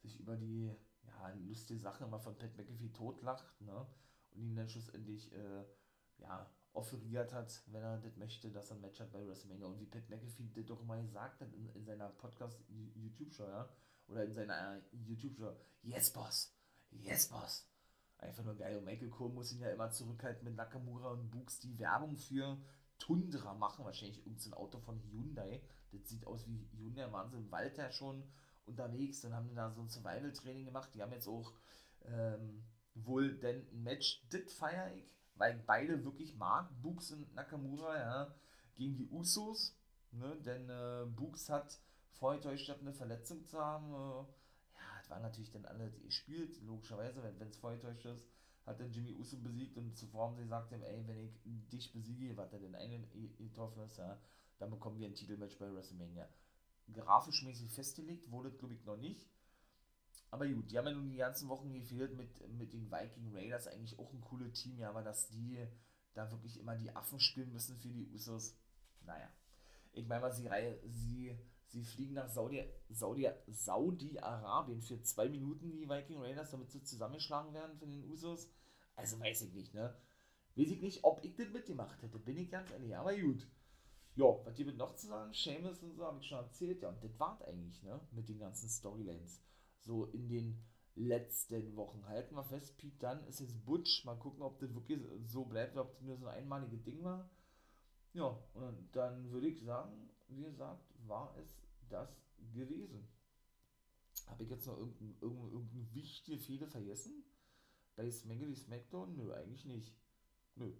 [0.01, 0.73] sich über die,
[1.05, 3.85] ja, die lustige Sache immer von Pat McAfee totlacht, ne?
[4.31, 5.65] Und ihn dann schlussendlich, äh,
[6.19, 9.67] ja, offeriert hat, wenn er das möchte, dass er ein Match hat bei WrestleMania.
[9.67, 13.69] Und wie Pat McAfee das doch mal gesagt hat in, in seiner Podcast-YouTube-Show, ja,
[14.07, 16.53] oder in seiner YouTube-Show, yes, Boss,
[16.91, 17.70] yes, Boss.
[18.21, 18.77] Einfach nur geil.
[18.77, 22.57] Und Michael Cole muss ihn ja immer zurückhalten mit Nakamura und Books, die Werbung für
[22.97, 23.83] Tundra machen.
[23.83, 25.61] Wahrscheinlich irgendein Auto von Hyundai.
[25.91, 28.23] Das sieht aus wie Hyundai, Wald ja schon
[28.65, 29.21] unterwegs.
[29.21, 30.91] Dann haben die da so ein Survival-Training gemacht.
[30.93, 31.51] Die haben jetzt auch
[32.05, 32.63] ähm,
[32.93, 38.35] wohl denn ein Match, das feiere ich weil beide wirklich mag, Books und Nakamura, ja,
[38.75, 39.75] gegen die Usos,
[40.11, 41.79] ne, denn äh, Books hat
[42.11, 44.25] vorgetäuscht, eine Verletzung zu haben, äh,
[45.11, 48.23] ja, das war natürlich dann alle gespielt, logischerweise, wenn es vorgetäuscht ist,
[48.65, 52.37] hat dann Jimmy Uso besiegt und zuvor haben sie gesagt, ey, wenn ich dich besiege,
[52.37, 53.07] was er denn
[53.37, 54.19] getroffen ist, ja,
[54.59, 56.27] dann bekommen wir ein Titelmatch bei WrestleMania.
[56.93, 59.27] Grafisch mäßig festgelegt wurde, glaube ich, noch nicht.
[60.29, 63.67] Aber gut, die haben ja nun die ganzen Wochen gefehlt mit, mit den Viking Raiders,
[63.67, 65.67] eigentlich auch ein cooles Team, ja, aber dass die
[66.13, 68.55] da wirklich immer die Affen spielen müssen für die Usos,
[69.01, 69.29] naja.
[69.93, 70.49] Ich meine mal, sie,
[70.85, 71.37] sie,
[71.71, 77.53] sie fliegen nach Saudi, Saudi, Saudi-Arabien für zwei Minuten, die Viking Raiders, damit sie zusammengeschlagen
[77.53, 78.49] werden von den Usos.
[78.95, 79.95] Also weiß ich nicht, ne?
[80.55, 83.47] Weiß ich nicht, ob ich das mitgemacht hätte, bin ich ganz ehrlich, aber gut.
[84.15, 85.33] Ja, was gibt noch zu sagen?
[85.33, 87.99] Seamus und so, habe ich schon erzählt, ja, und das war's eigentlich, ne?
[88.11, 89.41] Mit den ganzen Storylines
[89.81, 90.63] so in den
[90.95, 92.05] letzten Wochen.
[92.07, 94.05] Halten wir fest, Pete dann ist jetzt Butch.
[94.05, 97.29] Mal gucken, ob das wirklich so bleibt, ob das nur so ein einmaliges Ding war.
[98.13, 101.60] Ja, und dann würde ich sagen, wie gesagt, war es
[101.91, 102.21] das
[102.53, 103.07] gewesen.
[104.27, 107.23] Habe ich jetzt noch irgendeinen irgendein, irgendein wichtige Fehler vergessen?
[107.95, 109.15] Bei Smackity Smackdown?
[109.15, 109.95] Nö, eigentlich nicht.
[110.55, 110.73] Nö.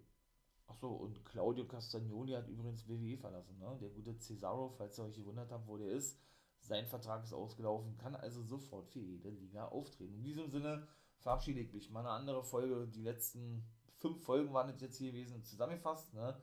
[0.66, 3.76] Achso, und Claudio Castagnoli hat übrigens WWE verlassen, ne?
[3.80, 6.18] Der gute Cesaro, falls ihr euch gewundert habt, wo der ist.
[6.60, 10.14] Sein Vertrag ist ausgelaufen, kann also sofort für jede Liga auftreten.
[10.14, 10.86] In diesem Sinne
[11.18, 11.90] verabschiede ich mich.
[11.90, 12.86] Mal eine andere Folge.
[12.86, 13.64] Die letzten
[13.96, 16.14] fünf Folgen waren jetzt hier gewesen zusammengefasst.
[16.14, 16.40] Ne?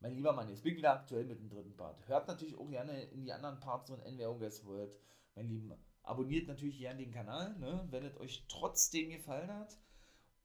[0.00, 2.06] Mein lieber Mann, jetzt bin ich wieder aktuell mit dem dritten Part.
[2.06, 4.94] Hört natürlich auch gerne in die anderen Parts von NWO Guess World.
[5.34, 5.72] Mein Lieben,
[6.02, 7.86] abonniert natürlich gerne den Kanal, ne?
[7.90, 9.78] wenn es euch trotzdem gefallen hat.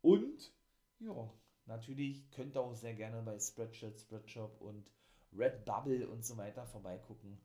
[0.02, 0.54] Und,
[0.99, 1.34] ja,
[1.66, 4.89] natürlich könnt ihr auch sehr gerne bei Spreadshirt, Spreadshop und
[5.34, 7.38] Redbubble und so weiter vorbeigucken.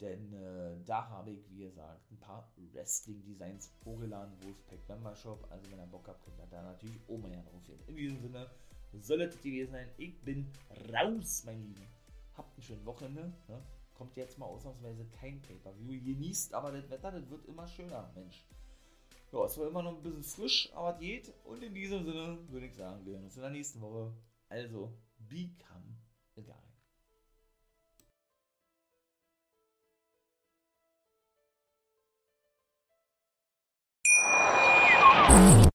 [0.00, 5.46] Denn äh, da habe ich, wie gesagt, ein paar Wrestling-Designs hochgeladen, Wolfpack Member Shop.
[5.50, 7.80] Also wenn ihr Bock habt, könnt ihr da natürlich auch mal drauf gehen.
[7.86, 8.50] In diesem Sinne
[9.00, 9.88] soll es gewesen sein.
[9.96, 10.50] Ich bin
[10.92, 11.86] raus, mein Lieben.
[12.34, 13.32] Habt ein schönes Wochenende.
[13.48, 13.62] Ne?
[13.94, 16.02] Kommt jetzt mal ausnahmsweise kein Pay-Per-View.
[16.04, 18.44] Genießt aber das Wetter, das wird immer schöner, Mensch.
[19.32, 21.34] Ja, es war immer noch ein bisschen frisch, aber es geht.
[21.44, 24.12] Und in diesem Sinne würde ich sagen, wir sehen uns in der nächsten Woche.
[24.48, 25.98] Also, become
[26.36, 26.54] a guy.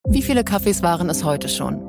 [0.08, 1.89] Wie viele Kaffees waren es heute schon?